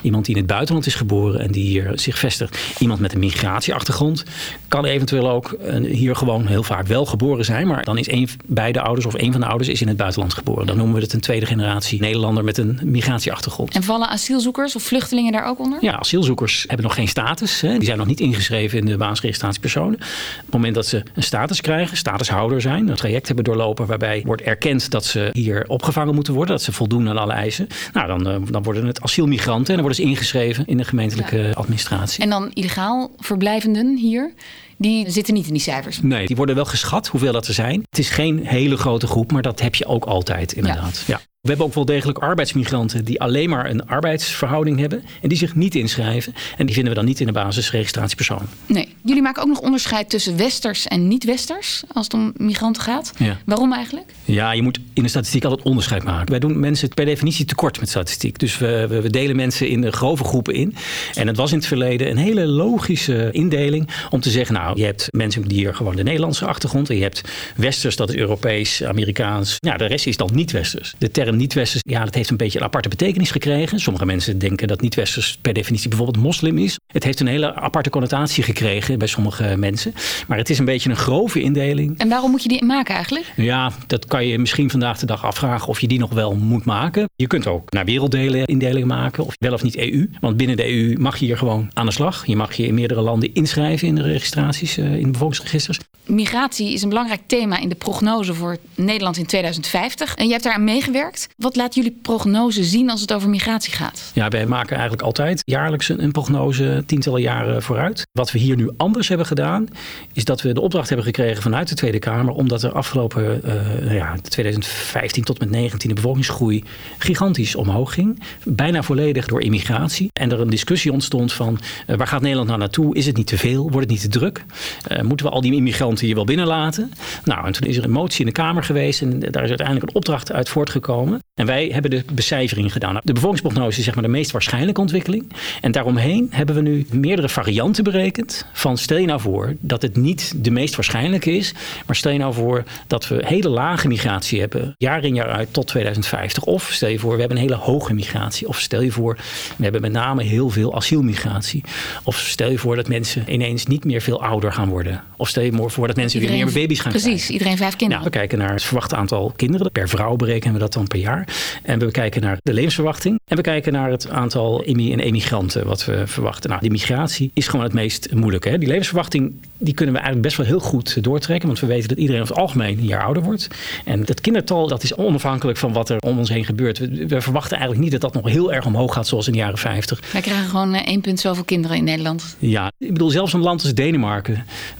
Iemand 0.01 0.25
die 0.25 0.35
in 0.35 0.41
het 0.41 0.50
buitenland 0.50 0.85
is 0.85 0.95
geboren 0.95 1.39
en 1.39 1.51
die 1.51 1.65
hier 1.65 1.91
zich 1.95 2.19
vestigt. 2.19 2.57
Iemand 2.79 3.00
met 3.00 3.13
een 3.13 3.19
migratieachtergrond 3.19 4.23
kan 4.68 4.85
eventueel 4.85 5.29
ook 5.29 5.56
hier 5.81 6.15
gewoon 6.15 6.47
heel 6.47 6.63
vaak 6.63 6.88
wel 6.88 7.06
geboren 7.06 7.45
zijn. 7.45 7.68
Maar 7.68 7.83
dan 7.83 7.97
is 7.97 8.12
een, 8.12 8.29
beide 8.45 8.81
ouders 8.81 9.06
of 9.06 9.13
een 9.13 9.31
van 9.31 9.41
de 9.41 9.47
ouders 9.47 9.69
is 9.69 9.81
in 9.81 9.88
het 9.88 9.97
buitenland 9.97 10.33
geboren. 10.33 10.65
Dan 10.65 10.77
noemen 10.77 10.95
we 10.95 11.01
het 11.01 11.13
een 11.13 11.19
tweede 11.19 11.45
generatie 11.45 12.00
Nederlander 12.00 12.44
met 12.44 12.57
een 12.57 12.79
migratieachtergrond. 12.83 13.75
En 13.75 13.83
vallen 13.83 14.07
asielzoekers 14.07 14.75
of 14.75 14.83
vluchtelingen 14.83 15.31
daar 15.31 15.45
ook 15.45 15.59
onder? 15.59 15.77
Ja, 15.81 16.00
asielzoekers 16.00 16.63
hebben 16.67 16.85
nog 16.85 16.95
geen 16.95 17.07
status. 17.07 17.62
Hè. 17.62 17.77
Die 17.77 17.85
zijn 17.85 17.97
nog 17.97 18.07
niet 18.07 18.19
ingeschreven 18.19 18.77
in 18.77 18.85
de 18.85 18.97
basisregistratiepersonen. 18.97 19.94
Op 19.94 20.45
het 20.45 20.53
moment 20.53 20.75
dat 20.75 20.85
ze 20.85 21.03
een 21.13 21.24
status 21.24 21.62
krijgen, 21.62 21.97
statushouder 21.97 22.62
zijn, 22.62 22.88
een 22.88 22.95
traject 22.95 23.27
hebben 23.27 23.45
doorlopen 23.45 23.85
waarbij 23.85 24.21
wordt 24.25 24.41
erkend 24.41 24.91
dat 24.91 25.06
ze 25.06 25.29
hier 25.33 25.63
opgevangen 25.67 26.15
moeten 26.15 26.33
worden, 26.33 26.56
dat 26.56 26.63
ze 26.63 26.71
voldoen 26.71 27.09
aan 27.09 27.17
alle 27.17 27.33
eisen. 27.33 27.67
Nou, 27.94 28.07
dan, 28.07 28.27
eh, 28.27 28.35
dan 28.50 28.63
worden 28.63 28.85
het 28.85 29.01
asielmigranten. 29.11 29.67
En 29.67 29.73
dan 29.73 29.81
worden 29.81 30.03
ze 30.03 30.09
ingeschreven 30.09 30.65
in 30.65 30.77
de 30.77 30.83
gemeentelijke 30.83 31.51
administratie. 31.53 32.23
En 32.23 32.29
dan 32.29 32.51
illegaal 32.53 33.11
verblijvenden 33.17 33.97
hier? 33.97 34.33
Die 34.81 35.09
zitten 35.09 35.33
niet 35.33 35.47
in 35.47 35.53
die 35.53 35.61
cijfers. 35.61 36.01
Nee, 36.01 36.27
die 36.27 36.35
worden 36.35 36.55
wel 36.55 36.65
geschat 36.65 37.07
hoeveel 37.07 37.31
dat 37.31 37.47
er 37.47 37.53
zijn. 37.53 37.81
Het 37.89 37.99
is 37.99 38.09
geen 38.09 38.47
hele 38.47 38.77
grote 38.77 39.07
groep, 39.07 39.31
maar 39.31 39.41
dat 39.41 39.59
heb 39.59 39.75
je 39.75 39.85
ook 39.85 40.05
altijd 40.05 40.53
inderdaad. 40.53 41.03
ja. 41.07 41.21
We 41.41 41.49
hebben 41.49 41.65
ook 41.65 41.73
wel 41.73 41.85
degelijk 41.85 42.17
arbeidsmigranten 42.17 43.05
die 43.05 43.21
alleen 43.21 43.49
maar 43.49 43.69
een 43.69 43.87
arbeidsverhouding 43.87 44.79
hebben 44.79 45.03
en 45.21 45.29
die 45.29 45.37
zich 45.37 45.55
niet 45.55 45.75
inschrijven. 45.75 46.33
En 46.57 46.65
die 46.65 46.75
vinden 46.75 46.93
we 46.93 46.99
dan 46.99 47.07
niet 47.07 47.19
in 47.19 47.25
de 47.25 47.31
basisregistratiepersoon. 47.31 48.47
Nee. 48.65 48.95
Jullie 49.03 49.21
maken 49.21 49.41
ook 49.41 49.47
nog 49.47 49.59
onderscheid 49.59 50.09
tussen 50.09 50.37
westers 50.37 50.87
en 50.87 51.07
niet-westers 51.07 51.83
als 51.87 52.05
het 52.05 52.13
om 52.13 52.33
migranten 52.35 52.81
gaat. 52.81 53.13
Ja. 53.17 53.37
Waarom 53.45 53.73
eigenlijk? 53.73 54.13
Ja, 54.25 54.51
je 54.51 54.61
moet 54.61 54.79
in 54.93 55.03
de 55.03 55.09
statistiek 55.09 55.43
altijd 55.43 55.67
onderscheid 55.67 56.03
maken. 56.03 56.29
Wij 56.29 56.39
doen 56.39 56.59
mensen 56.59 56.89
per 56.89 57.05
definitie 57.05 57.45
tekort 57.45 57.79
met 57.79 57.89
statistiek. 57.89 58.39
Dus 58.39 58.57
we, 58.57 58.87
we, 58.87 59.09
delen 59.09 59.35
mensen 59.35 59.67
in 59.67 59.81
de 59.81 59.91
grove 59.91 60.23
groepen 60.23 60.53
in. 60.53 60.75
En 61.13 61.27
het 61.27 61.38
was 61.38 61.51
in 61.51 61.57
het 61.57 61.67
verleden 61.67 62.09
een 62.09 62.17
hele 62.17 62.45
logische 62.45 63.29
indeling 63.31 63.89
om 64.09 64.19
te 64.19 64.29
zeggen, 64.29 64.55
nou, 64.55 64.70
je 64.75 64.85
hebt 64.85 65.07
mensen 65.11 65.47
die 65.47 65.57
hier 65.57 65.75
gewoon 65.75 65.95
de 65.95 66.03
Nederlandse 66.03 66.45
achtergrond 66.45 66.89
en 66.89 66.95
je 66.95 67.01
hebt 67.01 67.21
westers, 67.55 67.95
dat 67.95 68.09
is 68.09 68.15
Europees, 68.15 68.83
Amerikaans. 68.83 69.55
Ja, 69.59 69.77
de 69.77 69.85
rest 69.85 70.07
is 70.07 70.17
dan 70.17 70.29
niet-westers. 70.33 70.93
De 70.97 71.11
term 71.11 71.35
niet-westers, 71.35 71.81
ja, 71.87 72.03
dat 72.03 72.15
heeft 72.15 72.29
een 72.29 72.37
beetje 72.37 72.59
een 72.59 72.65
aparte 72.65 72.89
betekenis 72.89 73.31
gekregen. 73.31 73.79
Sommige 73.79 74.05
mensen 74.05 74.39
denken 74.39 74.67
dat 74.67 74.81
niet-westers 74.81 75.37
per 75.41 75.53
definitie 75.53 75.89
bijvoorbeeld 75.89 76.23
moslim 76.23 76.57
is. 76.57 76.77
Het 76.87 77.03
heeft 77.03 77.19
een 77.19 77.27
hele 77.27 77.55
aparte 77.55 77.89
connotatie 77.89 78.43
gekregen 78.43 78.97
bij 78.97 79.07
sommige 79.07 79.55
mensen. 79.57 79.93
Maar 80.27 80.37
het 80.37 80.49
is 80.49 80.59
een 80.59 80.65
beetje 80.65 80.89
een 80.89 80.95
grove 80.95 81.41
indeling. 81.41 81.97
En 81.97 82.09
waarom 82.09 82.31
moet 82.31 82.43
je 82.43 82.49
die 82.49 82.63
maken 82.63 82.95
eigenlijk? 82.95 83.33
Ja, 83.35 83.71
dat 83.87 84.05
kan 84.05 84.27
je 84.27 84.39
misschien 84.39 84.69
vandaag 84.69 84.99
de 84.99 85.05
dag 85.05 85.25
afvragen 85.25 85.67
of 85.67 85.79
je 85.79 85.87
die 85.87 85.99
nog 85.99 86.13
wel 86.13 86.35
moet 86.35 86.65
maken. 86.65 87.09
Je 87.15 87.27
kunt 87.27 87.47
ook 87.47 87.71
naar 87.71 87.85
werelddelen 87.85 88.45
indelingen 88.45 88.87
maken, 88.87 89.25
of 89.25 89.33
wel 89.39 89.53
of 89.53 89.63
niet 89.63 89.77
EU. 89.77 90.09
Want 90.19 90.37
binnen 90.37 90.57
de 90.57 90.69
EU 90.69 90.95
mag 90.99 91.17
je 91.17 91.25
hier 91.25 91.37
gewoon 91.37 91.69
aan 91.73 91.85
de 91.85 91.91
slag. 91.91 92.25
Je 92.25 92.35
mag 92.35 92.53
je 92.53 92.67
in 92.67 92.73
meerdere 92.73 93.01
landen 93.01 93.33
inschrijven 93.33 93.87
in 93.87 93.95
de 93.95 94.01
registraties, 94.01 94.61
uh, 94.62 94.96
in 94.96 95.03
de 95.03 95.12
bevolkingsregisters. 95.12 95.80
Migratie 96.06 96.74
is 96.74 96.82
een 96.82 96.89
belangrijk 96.89 97.22
thema 97.25 97.60
in 97.60 97.70
de 97.70 97.75
prognose 97.75 98.34
voor 98.34 98.58
Nederland 98.75 99.18
in 99.18 99.25
2050. 99.25 100.15
En 100.15 100.24
jij 100.24 100.32
hebt 100.32 100.44
daaraan 100.44 100.63
meegewerkt. 100.63 101.27
Wat 101.38 101.56
laat 101.56 101.75
jullie 101.75 101.98
prognose 102.01 102.63
zien 102.63 102.89
als 102.89 103.01
het 103.01 103.13
over 103.13 103.30
migratie 103.30 103.74
gaat? 103.74 104.12
Ja, 104.13 104.30
wij 104.30 104.46
maken 104.46 104.72
eigenlijk 104.72 105.01
altijd 105.01 105.41
jaarlijks 105.46 105.89
een, 105.89 106.12
prognose 106.12 106.84
tientallen 106.86 107.22
jaren 107.22 107.63
vooruit. 107.63 108.08
Wat 108.12 108.32
we 108.32 108.39
hier 108.39 108.56
nu 108.56 108.70
anders 108.77 109.08
hebben 109.08 109.25
gedaan, 109.25 109.68
is 110.13 110.25
dat 110.25 110.41
we 110.41 110.53
de 110.53 110.62
opdracht 110.62 110.88
hebben 110.88 111.06
gekregen 111.06 111.41
vanuit 111.41 111.70
de 111.70 111.75
Tweede 111.75 112.00
Kamer, 112.00 112.34
omdat 112.34 112.63
er 112.63 112.72
afgelopen 112.72 113.41
uh, 113.46 113.94
ja, 113.94 114.15
2015 114.22 115.24
tot 115.24 115.39
met 115.39 115.50
19 115.50 115.89
de 115.89 115.96
bevolkingsgroei 115.96 116.63
gigantisch 116.98 117.56
omhoog 117.56 117.94
ging. 117.94 118.24
Bijna 118.44 118.84
volledig 118.84 119.27
door 119.27 119.41
immigratie. 119.41 120.10
En 120.13 120.32
er 120.32 120.39
een 120.39 120.50
discussie 120.50 120.91
ontstond 120.91 121.34
van 121.34 121.60
uh, 121.88 121.96
waar 121.96 122.08
gaat 122.08 122.22
Nederland 122.22 122.48
nou 122.48 122.60
naartoe? 122.60 122.96
Is 122.96 123.06
het 123.06 123.18
niet 123.18 123.27
te 123.27 123.38
veel? 123.38 123.62
Wordt 123.62 123.80
het 123.80 123.89
niet 123.89 124.01
te 124.01 124.08
druk? 124.08 124.46
Uh, 124.91 125.01
moeten 125.01 125.25
we 125.25 125.31
al 125.31 125.41
die 125.41 125.53
immigranten 125.53 126.05
hier 126.05 126.15
wel 126.15 126.25
binnenlaten? 126.25 126.91
Nou, 127.24 127.46
en 127.46 127.51
toen 127.51 127.67
is 127.67 127.77
er 127.77 127.84
een 127.84 127.91
motie 127.91 128.20
in 128.20 128.25
de 128.25 128.31
Kamer 128.31 128.63
geweest 128.63 129.01
en 129.01 129.20
daar 129.20 129.43
is 129.43 129.50
uiteindelijk 129.50 129.88
een 129.88 129.96
opdracht 129.96 130.31
uit 130.31 130.50
voortgekomen. 130.50 131.20
En 131.34 131.46
wij 131.46 131.70
hebben 131.74 131.91
de 131.91 132.03
becijfering 132.13 132.72
gedaan. 132.72 133.00
De 133.03 133.13
bevolkingsprognose 133.13 133.79
is 133.79 133.86
zeg 133.86 133.93
maar 133.93 134.03
de 134.03 134.10
meest 134.10 134.31
waarschijnlijke 134.31 134.81
ontwikkeling. 134.81 135.31
En 135.62 135.72
daaromheen 135.72 136.27
hebben 136.31 136.55
we 136.55 136.62
nu 136.62 136.86
meerdere 136.91 137.29
varianten 137.29 137.84
berekend. 137.84 138.46
Van 138.53 138.77
stel 138.77 138.98
je 138.98 139.05
nou 139.05 139.20
voor 139.20 139.55
dat 139.60 139.81
het 139.81 139.96
niet 139.96 140.34
de 140.43 140.51
meest 140.51 140.75
waarschijnlijke 140.75 141.31
is. 141.31 141.53
Maar 141.86 141.96
stel 141.96 142.12
je 142.12 142.17
nou 142.17 142.34
voor 142.34 142.63
dat 142.88 143.08
we 143.08 143.22
hele 143.25 143.50
lage 143.50 143.88
migratie 143.88 144.39
hebben. 144.39 144.75
Jaar 144.77 145.03
in 145.03 145.15
jaar 145.15 145.29
uit 145.29 145.53
tot 145.53 145.67
2050. 145.67 146.43
Of 146.43 146.70
stel 146.72 146.89
je 146.89 147.00
voor 147.00 147.13
we 147.13 147.20
hebben 147.20 147.38
een 147.38 147.43
hele 147.43 147.55
hoge 147.55 147.93
migratie. 147.93 148.48
Of 148.48 148.60
stel 148.60 148.81
je 148.81 148.91
voor 148.91 149.17
we 149.58 149.63
hebben 149.63 149.81
met 149.81 149.91
name 149.91 150.24
heel 150.24 150.50
veel 150.50 150.75
asielmigratie. 150.75 151.63
Of 152.03 152.17
stel 152.17 152.50
je 152.50 152.58
voor 152.58 152.75
dat 152.75 152.88
mensen 152.88 153.34
ineens 153.34 153.65
niet 153.65 153.86
meer 153.86 154.01
veel 154.01 154.24
ouder 154.31 154.53
gaan 154.53 154.69
worden. 154.69 155.03
Of 155.17 155.27
stel 155.27 155.43
je 155.43 155.69
voor 155.69 155.88
dat 155.88 155.95
mensen 155.95 156.19
weer 156.19 156.31
meer 156.31 156.45
baby's 156.45 156.79
gaan 156.79 156.91
precies, 156.91 156.91
krijgen. 156.91 157.11
Precies, 157.11 157.29
iedereen 157.29 157.57
vijf 157.57 157.75
kinderen. 157.75 158.03
Ja, 158.03 158.09
we 158.09 158.17
kijken 158.17 158.38
naar 158.38 158.53
het 158.53 158.63
verwachte 158.63 158.95
aantal 158.95 159.33
kinderen. 159.35 159.71
Per 159.71 159.89
vrouw 159.89 160.15
berekenen 160.15 160.53
we 160.53 160.59
dat 160.59 160.73
dan 160.73 160.88
per 160.88 161.00
jaar. 161.00 161.27
En 161.63 161.79
we 161.79 161.91
kijken 161.91 162.21
naar 162.21 162.38
de 162.41 162.53
levensverwachting. 162.53 163.19
En 163.25 163.35
we 163.35 163.41
kijken 163.41 163.73
naar 163.73 163.89
het 163.89 164.09
aantal 164.09 164.63
immi- 164.63 164.93
en 164.93 165.00
emigranten 165.00 165.65
wat 165.65 165.85
we 165.85 166.07
verwachten. 166.07 166.50
Nou, 166.50 166.61
die 166.61 166.71
migratie 166.71 167.31
is 167.33 167.47
gewoon 167.47 167.65
het 167.65 167.73
meest 167.73 168.13
moeilijke. 168.13 168.50
Hè? 168.50 168.57
Die 168.57 168.67
levensverwachting 168.67 169.33
die 169.57 169.73
kunnen 169.73 169.95
we 169.95 170.01
eigenlijk 170.01 170.35
best 170.35 170.38
wel 170.38 170.59
heel 170.59 170.69
goed 170.69 171.03
doortrekken. 171.03 171.47
Want 171.47 171.59
we 171.59 171.67
weten 171.67 171.89
dat 171.89 171.97
iedereen 171.97 172.21
over 172.21 172.33
het 172.33 172.43
algemeen 172.43 172.77
een 172.77 172.85
jaar 172.85 173.03
ouder 173.03 173.23
wordt. 173.23 173.47
En 173.85 174.05
dat 174.05 174.21
kindertal 174.21 174.67
dat 174.67 174.83
is 174.83 174.95
onafhankelijk 174.95 175.57
van 175.57 175.73
wat 175.73 175.89
er 175.89 176.00
om 176.00 176.17
ons 176.17 176.29
heen 176.29 176.45
gebeurt. 176.45 176.77
We, 176.77 177.07
we 177.07 177.21
verwachten 177.21 177.57
eigenlijk 177.57 177.81
niet 177.81 177.91
dat 177.91 178.01
dat 178.01 178.23
nog 178.23 178.31
heel 178.31 178.53
erg 178.53 178.65
omhoog 178.65 178.93
gaat 178.93 179.07
zoals 179.07 179.27
in 179.27 179.31
de 179.31 179.38
jaren 179.38 179.57
50. 179.57 180.00
Wij 180.11 180.21
krijgen 180.21 180.50
gewoon 180.50 180.73
eh, 180.73 180.88
één 180.88 181.01
punt 181.01 181.19
zoveel 181.19 181.43
kinderen 181.43 181.77
in 181.77 181.83
Nederland. 181.83 182.35
Ja, 182.39 182.71
ik 182.77 182.93
bedoel 182.93 183.09
zelfs 183.09 183.33
een 183.33 183.39
land 183.39 183.61
als 183.61 183.73
Denemarken, 183.73 184.20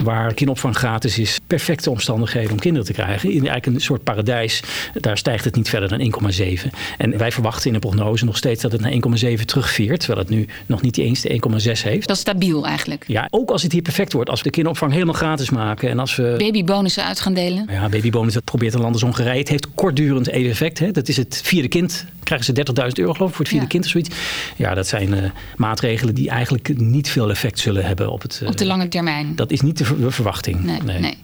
waar 0.04 0.34
kinderopvang 0.34 0.78
gratis 0.78 1.18
is, 1.18 1.40
perfecte 1.48 1.90
omstandigheden 1.90 2.52
om 2.52 2.60
kinderen 2.60 2.88
te 2.88 2.94
krijgen. 2.94 3.30
In 3.30 3.40
eigenlijk 3.48 3.66
een 3.66 3.82
soort 3.82 4.04
paradijs, 4.04 4.64
daar 4.94 5.18
stijgt 5.18 5.46
het 5.46 5.56
niet 5.56 5.70
verder 5.70 5.90
dan 5.90 6.32
1,7. 6.34 6.68
En 6.98 7.18
wij 7.18 7.32
verwachten 7.32 7.68
in 7.68 7.74
de 7.74 7.80
prognose 7.80 8.26
nog 8.26 8.38
steeds 8.38 8.62
dat 8.62 8.72
het 8.72 8.82
naar 8.82 8.92
1,7 9.38 9.46
terugveert, 9.46 10.00
terwijl 10.00 10.20
het 10.20 10.30
nu 10.30 10.48
nog 10.66 10.82
niet 10.82 10.98
eens 10.98 11.22
de 11.22 11.30
1,6 11.30 11.82
heeft. 11.82 12.08
Dat 12.08 12.16
is 12.16 12.22
stabiel 12.22 12.66
eigenlijk. 12.66 13.04
Ja, 13.08 13.28
ook 13.30 13.52
als 13.52 13.64
het 13.64 13.72
hier 13.72 13.82
perfect 13.82 14.14
wordt, 14.14 14.30
als 14.30 14.40
we 14.40 14.46
de 14.46 14.52
kinderopvang 14.52 14.92
helemaal 14.92 15.14
gratis 15.14 15.50
maken 15.50 15.90
en 15.90 16.00
als 16.00 16.16
we 16.16 16.36
babybonussen 16.38 17.06
uit 17.06 17.20
gaan 17.20 17.34
delen. 17.34 17.68
Ja, 17.70 17.90
babybonus 17.90 18.34
dat 18.34 18.44
probeert 18.44 18.74
een 18.74 18.82
land 18.82 18.94
als 18.94 19.02
Hongarije. 19.02 19.40
Het 19.40 19.50
heeft 19.50 19.68
kortdurend 19.76 20.28
effect. 20.28 20.80
Hè. 20.80 20.92
Dat 20.92 21.08
is 21.08 21.18
het 21.18 21.42
vierde 21.44 21.68
kind 21.68 22.06
krijgen 22.38 22.66
ze 22.76 22.84
30.000 22.88 22.92
euro 23.00 23.14
geloof 23.14 23.30
ik 23.30 23.36
voor 23.36 23.46
het 23.46 23.54
vierde 23.54 23.66
Ja. 23.66 23.72
kind 23.72 23.84
of 23.86 23.90
zoiets. 23.92 24.10
Ja, 24.56 24.74
dat 24.74 24.88
zijn 24.88 25.14
eh, 25.14 25.30
maatregelen 25.56 26.16
die 26.16 26.30
eigenlijk 26.30 26.78
niet 26.80 27.10
veel 27.10 27.30
effect 27.30 27.60
zullen 27.60 27.86
hebben 27.86 28.12
op 28.12 28.22
het. 28.22 28.40
eh, 28.42 28.48
Op 28.48 28.58
de 28.58 28.66
lange 28.66 28.88
termijn. 28.88 29.36
Dat 29.36 29.52
is 29.52 29.62
niet 29.62 29.78
de 29.78 29.86
ver- 29.86 30.12
verwachting. 30.12 30.64
Nee, 30.64 31.00
nee. 31.00 31.18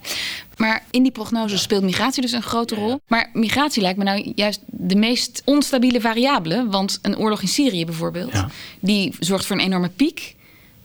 Maar 0.57 0.83
in 0.91 1.03
die 1.03 1.11
prognose 1.11 1.57
speelt 1.57 1.83
migratie 1.83 2.21
dus 2.21 2.31
een 2.31 2.41
grote 2.41 2.75
rol. 2.75 2.99
Maar 3.07 3.29
migratie 3.33 3.81
lijkt 3.81 3.97
me 3.97 4.03
nou 4.03 4.31
juist 4.35 4.59
de 4.65 4.95
meest 4.95 5.41
onstabiele 5.45 6.01
variabele. 6.01 6.67
Want 6.69 6.99
een 7.01 7.17
oorlog 7.17 7.41
in 7.41 7.47
Syrië 7.47 7.85
bijvoorbeeld, 7.85 8.31
Ja. 8.31 8.49
die 8.79 9.15
zorgt 9.19 9.45
voor 9.45 9.55
een 9.55 9.61
enorme 9.65 9.89
piek. 9.89 10.35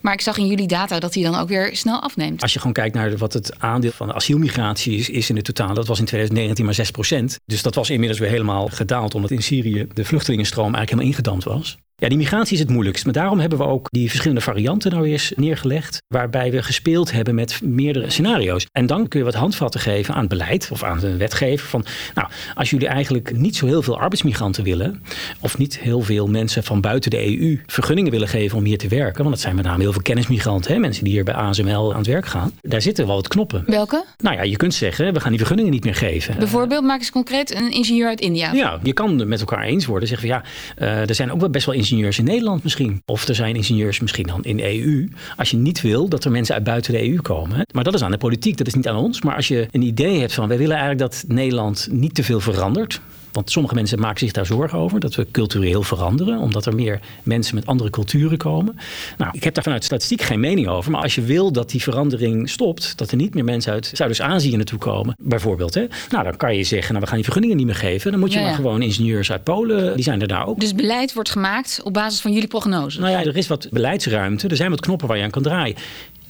Maar 0.02 0.12
ik 0.12 0.20
zag 0.20 0.38
in 0.38 0.46
jullie 0.46 0.66
data 0.66 1.00
dat 1.00 1.12
die 1.12 1.24
dan 1.24 1.34
ook 1.34 1.48
weer 1.48 1.76
snel 1.76 2.00
afneemt. 2.00 2.42
Als 2.42 2.52
je 2.52 2.58
gewoon 2.58 2.72
kijkt 2.72 2.94
naar 2.94 3.16
wat 3.16 3.32
het 3.32 3.60
aandeel 3.60 3.90
van 3.90 4.12
asielmigratie 4.12 4.98
is, 4.98 5.08
is 5.08 5.30
in 5.30 5.36
het 5.36 5.44
totaal, 5.44 5.74
dat 5.74 5.86
was 5.86 5.98
in 5.98 6.04
2019 6.04 6.64
maar 6.64 7.20
6% 7.32 7.42
Dus 7.44 7.62
dat 7.62 7.74
was 7.74 7.90
inmiddels 7.90 8.20
weer 8.20 8.30
helemaal 8.30 8.68
gedaald, 8.68 9.14
omdat 9.14 9.30
in 9.30 9.42
Syrië 9.42 9.86
de 9.92 10.04
vluchtelingenstroom 10.04 10.74
eigenlijk 10.74 10.90
helemaal 10.90 11.10
ingedampt 11.12 11.44
was. 11.44 11.78
Ja, 12.02 12.08
die 12.08 12.18
migratie 12.18 12.54
is 12.54 12.58
het 12.58 12.70
moeilijkst. 12.70 13.04
Maar 13.04 13.14
daarom 13.14 13.40
hebben 13.40 13.58
we 13.58 13.64
ook 13.64 13.86
die 13.90 14.08
verschillende 14.08 14.40
varianten 14.40 14.90
nou 14.90 15.06
eens 15.06 15.32
neergelegd. 15.36 16.02
Waarbij 16.08 16.50
we 16.50 16.62
gespeeld 16.62 17.12
hebben 17.12 17.34
met 17.34 17.60
meerdere 17.62 18.10
scenario's. 18.10 18.66
En 18.72 18.86
dan 18.86 19.08
kun 19.08 19.18
je 19.18 19.24
wat 19.24 19.34
handvatten 19.34 19.80
geven 19.80 20.14
aan 20.14 20.20
het 20.20 20.28
beleid 20.28 20.68
of 20.72 20.82
aan 20.82 20.98
de 20.98 21.16
wetgever. 21.16 21.68
Van, 21.68 21.84
nou, 22.14 22.28
als 22.54 22.70
jullie 22.70 22.88
eigenlijk 22.88 23.36
niet 23.36 23.56
zo 23.56 23.66
heel 23.66 23.82
veel 23.82 23.98
arbeidsmigranten 23.98 24.64
willen. 24.64 25.02
Of 25.40 25.58
niet 25.58 25.78
heel 25.78 26.00
veel 26.00 26.26
mensen 26.26 26.64
van 26.64 26.80
buiten 26.80 27.10
de 27.10 27.38
EU 27.38 27.60
vergunningen 27.66 28.10
willen 28.10 28.28
geven 28.28 28.58
om 28.58 28.64
hier 28.64 28.78
te 28.78 28.88
werken. 28.88 29.18
Want 29.18 29.30
dat 29.30 29.40
zijn 29.40 29.54
met 29.54 29.64
name 29.64 29.82
heel 29.82 29.92
veel 29.92 30.02
kennismigranten. 30.02 30.72
Hè, 30.72 30.78
mensen 30.78 31.04
die 31.04 31.12
hier 31.12 31.24
bij 31.24 31.34
ASML 31.34 31.92
aan 31.92 31.98
het 31.98 32.06
werk 32.06 32.26
gaan. 32.26 32.52
Daar 32.60 32.82
zitten 32.82 33.06
wel 33.06 33.16
wat 33.16 33.28
knoppen. 33.28 33.64
Welke? 33.66 34.04
Nou 34.16 34.36
ja, 34.36 34.42
je 34.42 34.56
kunt 34.56 34.74
zeggen, 34.74 35.12
we 35.12 35.20
gaan 35.20 35.30
die 35.30 35.38
vergunningen 35.38 35.72
niet 35.72 35.84
meer 35.84 35.94
geven. 35.94 36.38
Bijvoorbeeld, 36.38 36.84
maak 36.84 36.98
eens 36.98 37.10
concreet, 37.10 37.54
een 37.54 37.70
ingenieur 37.70 38.08
uit 38.08 38.20
India. 38.20 38.52
Ja, 38.52 38.78
je 38.82 38.92
kan 38.92 39.18
het 39.18 39.28
met 39.28 39.40
elkaar 39.40 39.62
eens 39.62 39.86
worden. 39.86 40.08
Zeggen 40.08 40.28
van 40.28 40.36
ja, 40.36 40.44
eh, 40.76 41.08
er 41.08 41.14
zijn 41.14 41.32
ook 41.32 41.40
wel 41.40 41.50
best 41.50 41.66
wel 41.66 41.74
ingenieurs 41.74 41.90
in 41.92 42.24
Nederland 42.24 42.62
misschien. 42.62 43.02
Of 43.06 43.28
er 43.28 43.34
zijn 43.34 43.56
ingenieurs 43.56 44.00
misschien 44.00 44.26
dan 44.26 44.44
in 44.44 44.56
de 44.56 44.82
EU. 44.82 45.08
Als 45.36 45.50
je 45.50 45.56
niet 45.56 45.80
wil 45.80 46.08
dat 46.08 46.24
er 46.24 46.30
mensen 46.30 46.54
uit 46.54 46.64
buiten 46.64 46.92
de 46.92 47.08
EU 47.10 47.20
komen. 47.20 47.66
Maar 47.72 47.84
dat 47.84 47.94
is 47.94 48.02
aan 48.02 48.10
de 48.10 48.16
politiek, 48.16 48.56
dat 48.56 48.66
is 48.66 48.74
niet 48.74 48.88
aan 48.88 48.96
ons. 48.96 49.22
Maar 49.22 49.36
als 49.36 49.48
je 49.48 49.66
een 49.70 49.82
idee 49.82 50.20
hebt 50.20 50.34
van 50.34 50.48
wij 50.48 50.58
willen 50.58 50.76
eigenlijk 50.76 51.10
dat 51.10 51.24
Nederland 51.28 51.88
niet 51.90 52.14
te 52.14 52.22
veel 52.22 52.40
verandert. 52.40 53.00
Want 53.32 53.50
sommige 53.50 53.74
mensen 53.74 54.00
maken 54.00 54.18
zich 54.18 54.32
daar 54.32 54.46
zorgen 54.46 54.78
over 54.78 55.00
dat 55.00 55.14
we 55.14 55.26
cultureel 55.30 55.82
veranderen, 55.82 56.38
omdat 56.38 56.66
er 56.66 56.74
meer 56.74 57.00
mensen 57.22 57.54
met 57.54 57.66
andere 57.66 57.90
culturen 57.90 58.38
komen. 58.38 58.78
Nou, 59.18 59.30
ik 59.34 59.44
heb 59.44 59.54
daar 59.54 59.64
vanuit 59.64 59.84
statistiek 59.84 60.22
geen 60.22 60.40
mening 60.40 60.68
over. 60.68 60.90
Maar 60.90 61.02
als 61.02 61.14
je 61.14 61.22
wil 61.22 61.52
dat 61.52 61.70
die 61.70 61.82
verandering 61.82 62.50
stopt, 62.50 62.98
dat 62.98 63.10
er 63.10 63.16
niet 63.16 63.34
meer 63.34 63.44
mensen 63.44 63.72
uit 63.72 63.90
Zuidoost-Azië 63.94 64.56
naartoe 64.56 64.78
komen, 64.78 65.16
bijvoorbeeld, 65.18 65.74
hè, 65.74 65.86
nou, 66.10 66.24
dan 66.24 66.36
kan 66.36 66.56
je 66.56 66.64
zeggen, 66.64 66.88
nou, 66.88 67.00
we 67.00 67.06
gaan 67.06 67.16
die 67.16 67.24
vergunningen 67.24 67.56
niet 67.56 67.66
meer 67.66 67.74
geven. 67.74 68.10
Dan 68.10 68.20
moet 68.20 68.32
je 68.32 68.38
Ja, 68.38 68.44
maar 68.44 68.50
ja. 68.50 68.56
gewoon 68.56 68.82
ingenieurs 68.82 69.32
uit 69.32 69.44
Polen, 69.44 69.94
die 69.94 70.04
zijn 70.04 70.20
er 70.20 70.28
daar 70.28 70.46
ook. 70.46 70.60
Dus 70.60 70.74
beleid 70.74 71.12
wordt 71.12 71.30
gemaakt 71.30 71.80
op 71.84 71.92
basis 71.92 72.20
van 72.20 72.32
jullie 72.32 72.48
prognoses. 72.48 72.98
Nou 72.98 73.12
ja, 73.12 73.24
er 73.24 73.36
is 73.36 73.46
wat 73.46 73.68
beleidsruimte. 73.70 74.48
Er 74.48 74.56
zijn 74.56 74.70
wat 74.70 74.80
knoppen 74.80 75.08
waar 75.08 75.16
je 75.16 75.22
aan 75.22 75.30
kan 75.30 75.42
draaien. 75.42 75.76